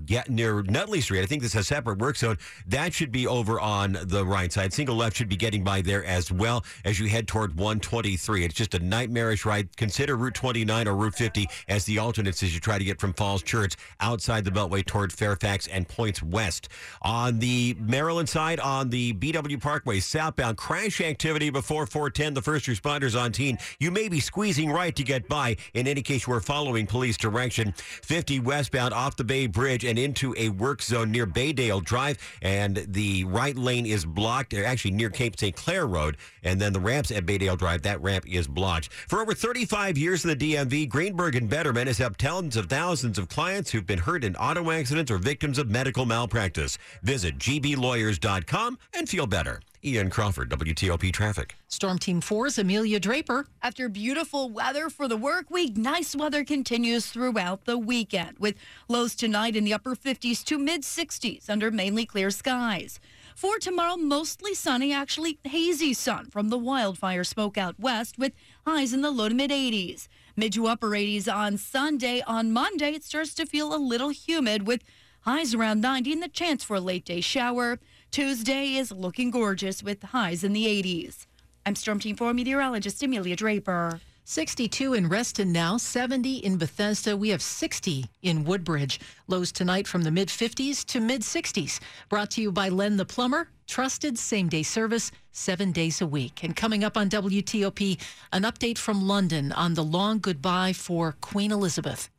get 0.06 0.30
near 0.30 0.62
Nutley 0.62 1.00
Street. 1.00 1.22
I 1.22 1.26
think 1.26 1.42
this 1.42 1.54
is 1.54 1.60
a 1.60 1.64
separate 1.64 1.98
work 1.98 2.16
zone. 2.16 2.38
That 2.66 2.92
should 2.92 3.12
be 3.12 3.26
over 3.26 3.60
on 3.60 3.98
the 4.02 4.24
right 4.24 4.52
side. 4.52 4.72
Single 4.72 4.96
left 4.96 5.16
should 5.16 5.28
be 5.28 5.36
getting 5.36 5.64
by 5.64 5.82
there 5.82 6.04
as 6.04 6.30
well 6.30 6.64
as 6.84 6.98
you 6.98 7.08
head 7.08 7.26
toward 7.26 7.56
123. 7.56 8.44
It's 8.44 8.54
just 8.54 8.74
a 8.74 8.78
nightmarish 8.78 9.44
ride. 9.44 9.76
Consider 9.76 10.16
Route 10.16 10.34
29 10.34 10.88
or 10.88 10.94
Route 10.94 11.14
50 11.14 11.48
as 11.68 11.84
the 11.84 11.98
alternates 11.98 12.42
as 12.42 12.54
you 12.54 12.60
try 12.60 12.78
to 12.78 12.84
get 12.84 13.00
from 13.00 13.12
Falls 13.12 13.42
Church 13.42 13.76
outside 14.00 14.44
the 14.44 14.50
Beltway 14.50 14.84
toward 14.84 15.12
Fairfax 15.12 15.66
and 15.66 15.88
points 15.88 16.22
west. 16.22 16.68
On 17.02 17.38
the 17.38 17.76
Maryland 17.80 18.28
side, 18.28 18.60
on 18.60 18.90
the 18.90 19.12
BW 19.14 19.60
Parkway 19.60 20.00
southbound, 20.00 20.56
crash 20.56 21.00
activity 21.00 21.50
before 21.50 21.86
410. 21.86 22.34
The 22.34 22.42
first 22.42 22.66
responders 22.66 23.20
on 23.20 23.32
scene. 23.32 23.58
You 23.78 23.90
may 23.90 24.08
be 24.08 24.20
squeezing 24.20 24.70
right 24.70 24.94
to 24.94 25.02
get 25.02 25.28
by. 25.28 25.56
In 25.74 25.86
any 25.86 26.02
case, 26.02 26.28
we're 26.28 26.40
following 26.40 26.86
police 26.86 27.16
direction. 27.16 27.72
50 27.76 28.40
westbound 28.40 28.94
off 28.94 29.16
the 29.16 29.24
Bay 29.24 29.46
Bridge 29.46 29.79
and 29.84 29.98
into 29.98 30.34
a 30.36 30.48
work 30.48 30.82
zone 30.82 31.10
near 31.10 31.26
Baydale 31.26 31.82
Drive, 31.84 32.18
and 32.42 32.84
the 32.88 33.24
right 33.24 33.56
lane 33.56 33.86
is 33.86 34.04
blocked. 34.04 34.54
Actually 34.54 34.92
near 34.92 35.10
Cape 35.10 35.38
St. 35.38 35.54
Clair 35.54 35.86
Road, 35.86 36.16
and 36.42 36.60
then 36.60 36.72
the 36.72 36.80
ramps 36.80 37.10
at 37.10 37.26
Baydale 37.26 37.58
Drive. 37.58 37.82
That 37.82 38.02
ramp 38.02 38.24
is 38.28 38.46
blocked. 38.46 38.92
For 39.08 39.20
over 39.20 39.34
35 39.34 39.98
years 39.98 40.24
in 40.24 40.36
the 40.36 40.54
DMV, 40.54 40.88
Greenberg 40.88 41.36
and 41.36 41.50
Bederman 41.50 41.86
has 41.86 41.98
helped 41.98 42.20
tens 42.20 42.56
of 42.56 42.66
thousands 42.66 43.18
of 43.18 43.28
clients 43.28 43.70
who've 43.70 43.86
been 43.86 43.98
hurt 43.98 44.24
in 44.24 44.36
auto 44.36 44.70
accidents 44.70 45.10
or 45.10 45.18
victims 45.18 45.58
of 45.58 45.70
medical 45.70 46.06
malpractice. 46.06 46.78
Visit 47.02 47.38
gblawyers.com 47.38 48.78
and 48.94 49.08
feel 49.08 49.26
better. 49.26 49.60
Ian 49.82 50.10
Crawford, 50.10 50.50
WTOP 50.50 51.10
Traffic. 51.10 51.56
Storm 51.66 51.98
Team 51.98 52.20
4's 52.20 52.58
Amelia 52.58 53.00
Draper. 53.00 53.46
After 53.62 53.88
beautiful 53.88 54.50
weather 54.50 54.90
for 54.90 55.08
the 55.08 55.16
work 55.16 55.50
week, 55.50 55.74
nice 55.74 56.14
weather 56.14 56.44
continues 56.44 57.06
throughout 57.06 57.64
the 57.64 57.78
weekend 57.78 58.38
with 58.38 58.56
lows 58.88 59.14
tonight 59.14 59.56
in 59.56 59.64
the 59.64 59.72
upper 59.72 59.96
50s 59.96 60.44
to 60.44 60.58
mid 60.58 60.82
60s 60.82 61.48
under 61.48 61.70
mainly 61.70 62.04
clear 62.04 62.30
skies. 62.30 63.00
For 63.34 63.58
tomorrow, 63.58 63.96
mostly 63.96 64.54
sunny, 64.54 64.92
actually 64.92 65.38
hazy 65.44 65.94
sun 65.94 66.26
from 66.26 66.50
the 66.50 66.58
wildfire 66.58 67.24
smoke 67.24 67.56
out 67.56 67.80
west 67.80 68.18
with 68.18 68.34
highs 68.66 68.92
in 68.92 69.00
the 69.00 69.10
low 69.10 69.30
to 69.30 69.34
mid 69.34 69.50
80s. 69.50 70.08
Mid 70.36 70.52
to 70.52 70.66
upper 70.66 70.90
80s 70.90 71.26
on 71.34 71.56
Sunday. 71.56 72.20
On 72.26 72.52
Monday, 72.52 72.90
it 72.90 73.04
starts 73.04 73.32
to 73.32 73.46
feel 73.46 73.74
a 73.74 73.78
little 73.78 74.10
humid 74.10 74.66
with 74.66 74.84
highs 75.22 75.54
around 75.54 75.80
90 75.80 76.12
and 76.12 76.22
the 76.22 76.28
chance 76.28 76.62
for 76.62 76.76
a 76.76 76.80
late 76.80 77.06
day 77.06 77.22
shower. 77.22 77.78
Tuesday 78.10 78.74
is 78.74 78.90
looking 78.90 79.30
gorgeous 79.30 79.84
with 79.84 80.02
highs 80.02 80.42
in 80.42 80.52
the 80.52 80.66
80s. 80.66 81.26
I'm 81.64 81.76
Storm 81.76 82.00
Team 82.00 82.16
4 82.16 82.34
meteorologist 82.34 83.00
Amelia 83.04 83.36
Draper. 83.36 84.00
62 84.24 84.94
in 84.94 85.08
Reston 85.08 85.52
now, 85.52 85.76
70 85.76 86.38
in 86.38 86.58
Bethesda. 86.58 87.16
We 87.16 87.28
have 87.28 87.40
60 87.40 88.06
in 88.22 88.42
Woodbridge. 88.42 88.98
Lows 89.28 89.52
tonight 89.52 89.86
from 89.86 90.02
the 90.02 90.10
mid 90.10 90.26
50s 90.26 90.84
to 90.86 90.98
mid 90.98 91.20
60s. 91.20 91.78
Brought 92.08 92.32
to 92.32 92.42
you 92.42 92.50
by 92.50 92.68
Len 92.68 92.96
the 92.96 93.04
Plumber. 93.04 93.48
Trusted 93.68 94.18
same 94.18 94.48
day 94.48 94.64
service, 94.64 95.12
seven 95.30 95.70
days 95.70 96.00
a 96.00 96.06
week. 96.06 96.42
And 96.42 96.56
coming 96.56 96.82
up 96.82 96.96
on 96.96 97.08
WTOP, 97.10 97.96
an 98.32 98.42
update 98.42 98.78
from 98.78 99.06
London 99.06 99.52
on 99.52 99.74
the 99.74 99.84
long 99.84 100.18
goodbye 100.18 100.72
for 100.72 101.14
Queen 101.20 101.52
Elizabeth. 101.52 102.10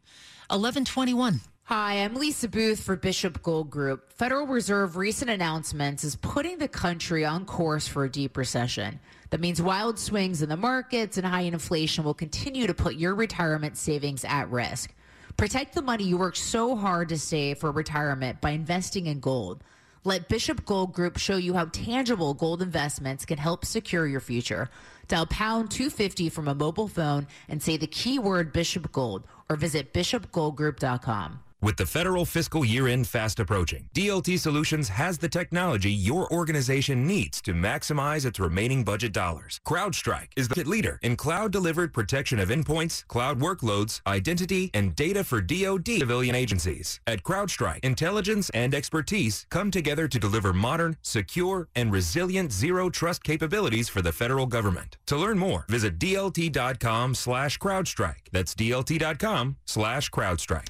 1121. 0.47 1.41
Hi, 1.65 2.03
I'm 2.03 2.15
Lisa 2.15 2.49
Booth 2.49 2.83
for 2.83 2.97
Bishop 2.97 3.41
Gold 3.41 3.69
Group. 3.69 4.11
Federal 4.11 4.45
Reserve 4.45 4.97
recent 4.97 5.31
announcements 5.31 6.03
is 6.03 6.17
putting 6.17 6.57
the 6.57 6.67
country 6.67 7.23
on 7.23 7.45
course 7.45 7.87
for 7.87 8.03
a 8.03 8.11
deep 8.11 8.35
recession. 8.35 8.99
That 9.29 9.39
means 9.39 9.61
wild 9.61 9.97
swings 9.97 10.41
in 10.41 10.49
the 10.49 10.57
markets 10.57 11.15
and 11.15 11.25
high 11.25 11.43
inflation 11.43 12.03
will 12.03 12.13
continue 12.13 12.67
to 12.67 12.73
put 12.73 12.95
your 12.95 13.15
retirement 13.15 13.77
savings 13.77 14.25
at 14.25 14.51
risk. 14.51 14.93
Protect 15.37 15.73
the 15.73 15.81
money 15.81 16.03
you 16.03 16.17
worked 16.17 16.39
so 16.39 16.75
hard 16.75 17.07
to 17.07 17.17
save 17.17 17.59
for 17.59 17.71
retirement 17.71 18.41
by 18.41 18.49
investing 18.49 19.05
in 19.05 19.21
gold. 19.21 19.63
Let 20.03 20.27
Bishop 20.27 20.65
Gold 20.65 20.91
Group 20.91 21.17
show 21.17 21.37
you 21.37 21.53
how 21.53 21.65
tangible 21.65 22.33
gold 22.33 22.61
investments 22.61 23.23
can 23.23 23.37
help 23.37 23.63
secure 23.63 24.05
your 24.05 24.19
future. 24.19 24.69
Dial 25.07 25.27
pound 25.27 25.71
250 25.71 26.27
from 26.29 26.49
a 26.49 26.55
mobile 26.55 26.89
phone 26.89 27.27
and 27.47 27.63
say 27.63 27.77
the 27.77 27.87
keyword 27.87 28.51
Bishop 28.51 28.91
Gold 28.91 29.25
or 29.47 29.55
visit 29.55 29.93
bishopgoldgroup.com. 29.93 31.39
With 31.63 31.77
the 31.77 31.85
federal 31.85 32.25
fiscal 32.25 32.65
year 32.65 32.87
end 32.87 33.05
fast 33.05 33.39
approaching, 33.39 33.87
DLT 33.93 34.39
Solutions 34.39 34.89
has 34.89 35.19
the 35.19 35.29
technology 35.29 35.91
your 35.91 36.27
organization 36.33 37.05
needs 37.05 37.39
to 37.43 37.53
maximize 37.53 38.25
its 38.25 38.39
remaining 38.39 38.83
budget 38.83 39.13
dollars. 39.13 39.59
CrowdStrike 39.67 40.29
is 40.35 40.47
the 40.47 40.63
leader 40.63 40.97
in 41.03 41.15
cloud 41.15 41.51
delivered 41.51 41.93
protection 41.93 42.39
of 42.39 42.49
endpoints, 42.49 43.05
cloud 43.05 43.39
workloads, 43.39 44.01
identity, 44.07 44.71
and 44.73 44.95
data 44.95 45.23
for 45.23 45.39
DoD 45.39 45.99
civilian 45.99 46.33
agencies. 46.33 46.99
At 47.05 47.21
CrowdStrike, 47.21 47.85
intelligence 47.85 48.49
and 48.55 48.73
expertise 48.73 49.45
come 49.51 49.69
together 49.69 50.07
to 50.07 50.17
deliver 50.17 50.53
modern, 50.53 50.97
secure, 51.03 51.67
and 51.75 51.91
resilient 51.91 52.51
zero 52.51 52.89
trust 52.89 53.23
capabilities 53.23 53.87
for 53.87 54.01
the 54.01 54.11
federal 54.11 54.47
government. 54.47 54.97
To 55.05 55.15
learn 55.15 55.37
more, 55.37 55.65
visit 55.69 55.99
dlt.com 55.99 57.13
slash 57.13 57.59
CrowdStrike. 57.59 58.31
That's 58.31 58.55
dlt.com 58.55 59.57
slash 59.67 60.09
CrowdStrike. 60.09 60.69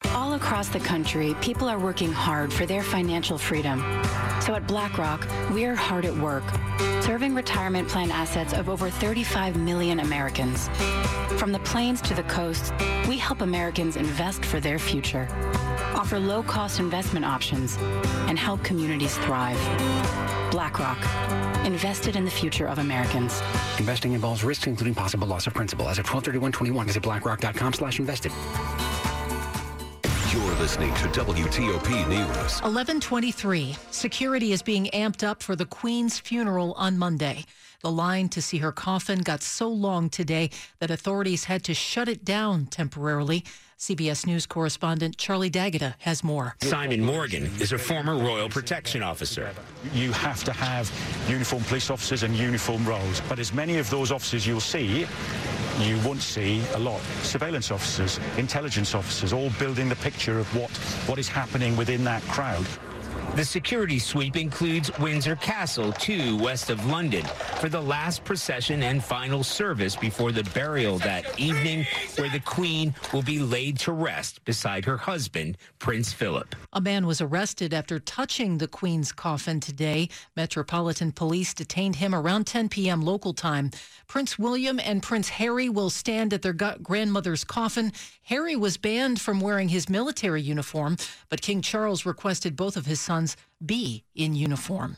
All 0.31 0.37
across 0.37 0.69
the 0.69 0.79
country, 0.79 1.35
people 1.41 1.67
are 1.67 1.77
working 1.77 2.09
hard 2.09 2.53
for 2.53 2.65
their 2.65 2.83
financial 2.83 3.37
freedom. 3.37 3.81
So 4.39 4.55
at 4.55 4.65
BlackRock, 4.65 5.27
we're 5.51 5.75
hard 5.75 6.05
at 6.05 6.15
work, 6.15 6.45
serving 7.01 7.35
retirement 7.35 7.89
plan 7.89 8.09
assets 8.11 8.53
of 8.53 8.69
over 8.69 8.89
35 8.89 9.57
million 9.57 9.99
Americans. 9.99 10.69
From 11.37 11.51
the 11.51 11.59
plains 11.59 11.99
to 12.03 12.13
the 12.13 12.23
coast, 12.23 12.71
we 13.09 13.17
help 13.17 13.41
Americans 13.41 13.97
invest 13.97 14.45
for 14.45 14.61
their 14.61 14.79
future, 14.79 15.27
offer 15.95 16.17
low 16.17 16.43
cost 16.43 16.79
investment 16.79 17.25
options, 17.25 17.75
and 18.29 18.39
help 18.39 18.63
communities 18.63 19.17
thrive. 19.17 19.59
BlackRock, 20.49 20.99
invested 21.65 22.15
in 22.15 22.23
the 22.23 22.31
future 22.31 22.67
of 22.67 22.79
Americans. 22.79 23.41
Investing 23.79 24.13
involves 24.13 24.45
risks, 24.45 24.65
including 24.65 24.95
possible 24.95 25.27
loss 25.27 25.45
of 25.45 25.53
principal. 25.53 25.89
As 25.89 25.99
of 25.99 26.05
123121, 26.05 26.87
visit 26.87 27.03
blackrock.com 27.03 27.73
slash 27.73 27.99
invested. 27.99 28.31
You're 30.61 30.67
listening 30.67 30.93
to 30.93 31.07
WTOP 31.07 32.07
News. 32.07 32.61
1123. 32.61 33.75
Security 33.89 34.51
is 34.51 34.61
being 34.61 34.91
amped 34.93 35.27
up 35.27 35.41
for 35.41 35.55
the 35.55 35.65
Queen's 35.65 36.19
funeral 36.19 36.73
on 36.73 36.99
Monday. 36.99 37.45
The 37.81 37.89
line 37.89 38.29
to 38.29 38.43
see 38.43 38.59
her 38.59 38.71
coffin 38.71 39.21
got 39.21 39.41
so 39.41 39.67
long 39.67 40.07
today 40.07 40.51
that 40.77 40.91
authorities 40.91 41.45
had 41.45 41.63
to 41.63 41.73
shut 41.73 42.07
it 42.07 42.23
down 42.23 42.67
temporarily. 42.67 43.43
CBS 43.79 44.27
News 44.27 44.45
correspondent 44.45 45.17
Charlie 45.17 45.49
D'Agata 45.49 45.87
uh, 45.87 45.91
has 45.97 46.23
more. 46.23 46.55
Simon 46.61 47.01
Morgan 47.03 47.45
is 47.59 47.71
a 47.71 47.77
former 47.79 48.15
Royal 48.15 48.47
Protection 48.47 49.01
Officer. 49.01 49.49
You 49.95 50.11
have 50.11 50.43
to 50.43 50.53
have 50.53 50.91
uniformed 51.27 51.65
police 51.65 51.89
officers 51.89 52.21
and 52.21 52.35
uniform 52.35 52.87
roles, 52.87 53.19
but 53.27 53.39
as 53.39 53.51
many 53.51 53.79
of 53.79 53.89
those 53.89 54.11
officers 54.11 54.45
you'll 54.45 54.59
see, 54.59 55.07
you 55.83 55.99
won't 56.05 56.21
see 56.21 56.61
a 56.73 56.79
lot. 56.79 57.01
Surveillance 57.23 57.71
officers, 57.71 58.19
intelligence 58.37 58.93
officers, 58.95 59.33
all 59.33 59.49
building 59.59 59.89
the 59.89 59.95
picture 59.97 60.39
of 60.39 60.55
what, 60.55 60.69
what 61.07 61.19
is 61.19 61.27
happening 61.27 61.75
within 61.77 62.03
that 62.03 62.21
crowd. 62.23 62.65
The 63.33 63.45
security 63.45 63.97
sweep 63.97 64.35
includes 64.35 64.91
Windsor 64.99 65.37
Castle, 65.37 65.93
two 65.93 66.35
west 66.39 66.69
of 66.69 66.85
London, 66.85 67.23
for 67.61 67.69
the 67.69 67.79
last 67.79 68.25
procession 68.25 68.83
and 68.83 69.01
final 69.01 69.41
service 69.41 69.95
before 69.95 70.33
the 70.33 70.43
burial 70.53 70.97
that 70.99 71.39
evening, 71.39 71.87
where 72.17 72.29
the 72.29 72.41
Queen 72.41 72.93
will 73.13 73.21
be 73.21 73.39
laid 73.39 73.79
to 73.79 73.93
rest 73.93 74.43
beside 74.43 74.83
her 74.83 74.97
husband, 74.97 75.57
Prince 75.79 76.11
Philip. 76.11 76.57
A 76.73 76.81
man 76.81 77.07
was 77.07 77.21
arrested 77.21 77.73
after 77.73 77.99
touching 77.99 78.57
the 78.57 78.67
Queen's 78.67 79.13
coffin 79.13 79.61
today. 79.61 80.09
Metropolitan 80.35 81.13
Police 81.13 81.53
detained 81.53 81.95
him 81.95 82.13
around 82.13 82.47
10 82.47 82.67
p.m. 82.67 83.01
local 83.01 83.33
time. 83.33 83.71
Prince 84.07 84.37
William 84.37 84.77
and 84.77 85.01
Prince 85.01 85.29
Harry 85.29 85.69
will 85.69 85.89
stand 85.89 86.33
at 86.33 86.41
their 86.41 86.51
grandmother's 86.51 87.45
coffin. 87.45 87.93
Harry 88.23 88.57
was 88.57 88.75
banned 88.75 89.21
from 89.21 89.39
wearing 89.39 89.69
his 89.69 89.87
military 89.87 90.41
uniform, 90.41 90.97
but 91.29 91.41
King 91.41 91.61
Charles 91.61 92.05
requested 92.05 92.57
both 92.57 92.75
of 92.75 92.85
his 92.85 92.99
sons 92.99 93.20
be 93.63 94.03
in 94.15 94.35
uniform. 94.35 94.97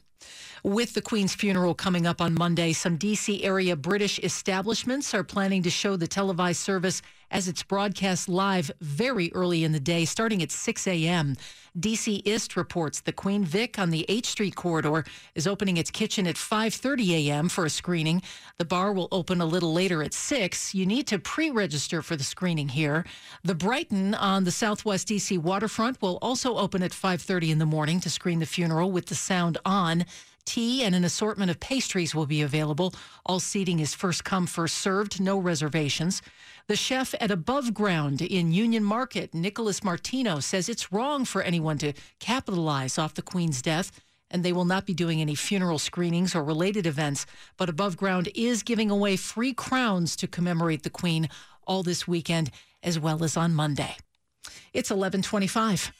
With 0.63 0.93
the 0.93 1.01
Queen's 1.01 1.35
funeral 1.35 1.75
coming 1.75 2.07
up 2.07 2.21
on 2.21 2.33
Monday, 2.33 2.71
some 2.71 2.95
D.C. 2.95 3.43
area 3.43 3.75
British 3.75 4.17
establishments 4.19 5.13
are 5.13 5.21
planning 5.21 5.61
to 5.63 5.69
show 5.69 5.97
the 5.97 6.07
televised 6.07 6.61
service 6.61 7.01
as 7.29 7.49
it's 7.49 7.63
broadcast 7.63 8.29
live 8.29 8.71
very 8.79 9.29
early 9.33 9.65
in 9.65 9.73
the 9.73 9.79
day, 9.79 10.05
starting 10.05 10.41
at 10.41 10.51
6 10.51 10.87
a.m. 10.87 11.35
DCist 11.77 12.55
reports 12.55 13.01
the 13.01 13.11
Queen 13.11 13.43
Vic 13.43 13.77
on 13.77 13.89
the 13.89 14.05
H 14.07 14.27
Street 14.27 14.55
corridor 14.55 15.03
is 15.35 15.47
opening 15.47 15.75
its 15.75 15.91
kitchen 15.91 16.27
at 16.27 16.35
5:30 16.35 17.09
a.m. 17.27 17.49
for 17.49 17.65
a 17.65 17.69
screening. 17.69 18.21
The 18.57 18.63
bar 18.63 18.93
will 18.93 19.09
open 19.11 19.41
a 19.41 19.45
little 19.45 19.73
later 19.73 20.01
at 20.01 20.13
6. 20.13 20.73
You 20.73 20.85
need 20.85 21.07
to 21.07 21.19
pre-register 21.19 22.01
for 22.01 22.15
the 22.15 22.23
screening 22.23 22.69
here. 22.69 23.03
The 23.43 23.55
Brighton 23.55 24.13
on 24.13 24.45
the 24.45 24.51
Southwest 24.51 25.09
DC 25.09 25.37
waterfront 25.39 26.01
will 26.01 26.19
also 26.21 26.55
open 26.55 26.83
at 26.83 26.91
5:30 26.91 27.49
in 27.49 27.57
the 27.57 27.65
morning 27.65 27.99
to 28.01 28.09
screen 28.09 28.39
the 28.39 28.45
funeral 28.45 28.91
with 28.91 29.07
the 29.07 29.15
sound 29.15 29.57
on. 29.65 30.05
Tea 30.45 30.83
and 30.83 30.93
an 30.93 31.03
assortment 31.03 31.49
of 31.49 31.59
pastries 31.59 32.13
will 32.13 32.25
be 32.25 32.41
available. 32.41 32.93
All 33.25 33.39
seating 33.39 33.79
is 33.79 33.93
first 33.93 34.23
come, 34.23 34.45
first 34.45 34.77
served, 34.77 35.21
no 35.21 35.37
reservations. 35.37 36.21
The 36.67 36.75
chef 36.75 37.13
at 37.19 37.31
Above 37.31 37.73
Ground 37.73 38.21
in 38.21 38.51
Union 38.51 38.83
Market, 38.83 39.33
Nicholas 39.33 39.83
Martino, 39.83 40.39
says 40.39 40.69
it's 40.69 40.91
wrong 40.91 41.25
for 41.25 41.41
anyone 41.41 41.77
to 41.79 41.93
capitalize 42.19 42.97
off 42.97 43.13
the 43.13 43.21
Queen's 43.21 43.61
death 43.61 43.91
and 44.33 44.43
they 44.43 44.51
will 44.51 44.65
not 44.65 44.85
be 44.85 44.93
doing 44.93 45.21
any 45.21 45.35
funeral 45.35 45.77
screenings 45.77 46.33
or 46.35 46.43
related 46.43 46.87
events. 46.87 47.25
But 47.55 47.69
Above 47.69 47.95
Ground 47.95 48.29
is 48.33 48.63
giving 48.63 48.89
away 48.89 49.15
free 49.15 49.53
crowns 49.53 50.15
to 50.17 50.27
commemorate 50.27 50.81
the 50.81 50.89
Queen 50.89 51.29
all 51.67 51.83
this 51.83 52.07
weekend 52.07 52.49
as 52.81 52.99
well 52.99 53.23
as 53.23 53.37
on 53.37 53.53
Monday. 53.53 53.95
It's 54.73 54.89
1125. 54.89 55.91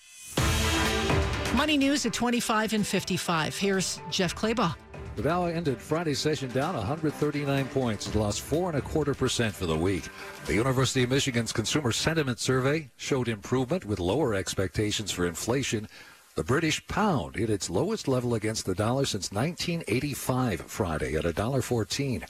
Money 1.56 1.78
news 1.78 2.04
at 2.08 2.14
25 2.14 2.74
and 2.74 2.86
55. 2.86 3.56
Here's 3.56 4.02
Jeff 4.10 4.36
Clabaugh. 4.36 4.76
The 5.16 5.22
Dow 5.22 5.46
ended 5.46 5.80
Friday's 5.80 6.18
session 6.18 6.50
down 6.50 6.76
139 6.76 7.66
points. 7.68 8.08
It 8.08 8.16
lost 8.16 8.42
four 8.42 8.70
and 8.70 8.78
a 8.80 8.82
quarter 8.82 9.14
percent 9.14 9.54
for 9.54 9.68
the 9.68 9.78
week. 9.78 10.10
The 10.48 10.56
University 10.56 11.04
of 11.04 11.12
Michigan's 11.12 11.52
Consumer 11.52 11.92
Sentiment 11.92 12.40
Survey 12.40 12.90
showed 12.98 13.28
improvement 13.28 13.86
with 13.86 14.00
lower 14.00 14.34
expectations 14.34 15.12
for 15.12 15.28
inflation. 15.28 15.88
The 16.34 16.44
British 16.44 16.86
pound 16.88 17.36
hit 17.36 17.52
its 17.52 17.70
lowest 17.70 18.08
level 18.08 18.34
against 18.34 18.66
the 18.66 18.74
dollar 18.74 19.06
since 19.06 19.32
1985 19.32 20.62
Friday 20.62 21.16
at 21.16 21.26
$1.14. 21.26 22.24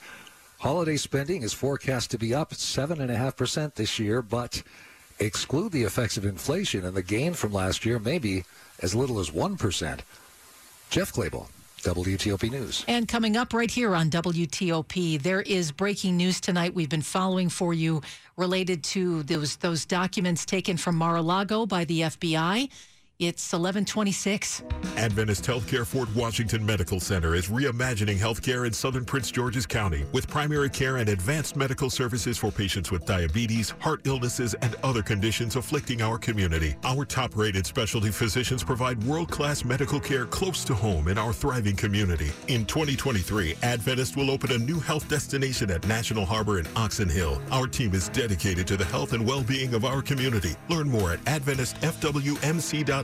Holiday 0.58 0.98
spending 0.98 1.42
is 1.42 1.54
forecast 1.54 2.10
to 2.10 2.18
be 2.18 2.34
up 2.34 2.50
7.5% 2.50 3.74
this 3.74 3.98
year, 3.98 4.20
but 4.20 4.62
exclude 5.18 5.72
the 5.72 5.84
effects 5.84 6.18
of 6.18 6.26
inflation, 6.26 6.84
and 6.84 6.94
the 6.94 7.02
gain 7.02 7.32
from 7.32 7.54
last 7.54 7.86
year 7.86 7.98
may 7.98 8.18
be 8.18 8.44
as 8.84 8.94
little 8.94 9.18
as 9.18 9.30
1%. 9.30 10.00
Jeff 10.90 11.12
Clabaugh. 11.12 11.48
WTOP 11.82 12.50
News. 12.50 12.82
And 12.88 13.06
coming 13.06 13.36
up 13.36 13.52
right 13.52 13.70
here 13.70 13.94
on 13.94 14.08
WTOP, 14.08 15.20
there 15.20 15.42
is 15.42 15.70
breaking 15.70 16.16
news 16.16 16.40
tonight 16.40 16.74
we've 16.74 16.88
been 16.88 17.02
following 17.02 17.50
for 17.50 17.74
you 17.74 18.00
related 18.38 18.82
to 18.84 19.22
those 19.24 19.56
those 19.56 19.84
documents 19.84 20.46
taken 20.46 20.78
from 20.78 20.96
Mar-a-Lago 20.96 21.66
by 21.66 21.84
the 21.84 22.00
FBI. 22.00 22.70
It's 23.20 23.52
1126. 23.52 24.64
Adventist 24.96 25.44
Healthcare 25.44 25.86
Fort 25.86 26.12
Washington 26.16 26.66
Medical 26.66 26.98
Center 26.98 27.36
is 27.36 27.46
reimagining 27.46 28.16
healthcare 28.16 28.66
in 28.66 28.72
southern 28.72 29.04
Prince 29.04 29.30
George's 29.30 29.66
County 29.66 30.04
with 30.10 30.26
primary 30.26 30.68
care 30.68 30.96
and 30.96 31.08
advanced 31.08 31.54
medical 31.54 31.90
services 31.90 32.36
for 32.36 32.50
patients 32.50 32.90
with 32.90 33.06
diabetes, 33.06 33.70
heart 33.78 34.00
illnesses, 34.04 34.54
and 34.54 34.74
other 34.82 35.00
conditions 35.00 35.54
afflicting 35.54 36.02
our 36.02 36.18
community. 36.18 36.74
Our 36.82 37.04
top 37.04 37.36
rated 37.36 37.66
specialty 37.66 38.10
physicians 38.10 38.64
provide 38.64 39.00
world 39.04 39.30
class 39.30 39.64
medical 39.64 40.00
care 40.00 40.26
close 40.26 40.64
to 40.64 40.74
home 40.74 41.06
in 41.06 41.16
our 41.16 41.32
thriving 41.32 41.76
community. 41.76 42.32
In 42.48 42.66
2023, 42.66 43.54
Adventist 43.62 44.16
will 44.16 44.28
open 44.28 44.50
a 44.50 44.58
new 44.58 44.80
health 44.80 45.08
destination 45.08 45.70
at 45.70 45.86
National 45.86 46.26
Harbor 46.26 46.58
in 46.58 46.66
Oxon 46.74 47.08
Hill. 47.08 47.40
Our 47.52 47.68
team 47.68 47.94
is 47.94 48.08
dedicated 48.08 48.66
to 48.66 48.76
the 48.76 48.84
health 48.86 49.12
and 49.12 49.24
well 49.24 49.44
being 49.44 49.72
of 49.74 49.84
our 49.84 50.02
community. 50.02 50.56
Learn 50.68 50.90
more 50.90 51.12
at 51.12 51.20
AdventistFWMC.com 51.26 53.03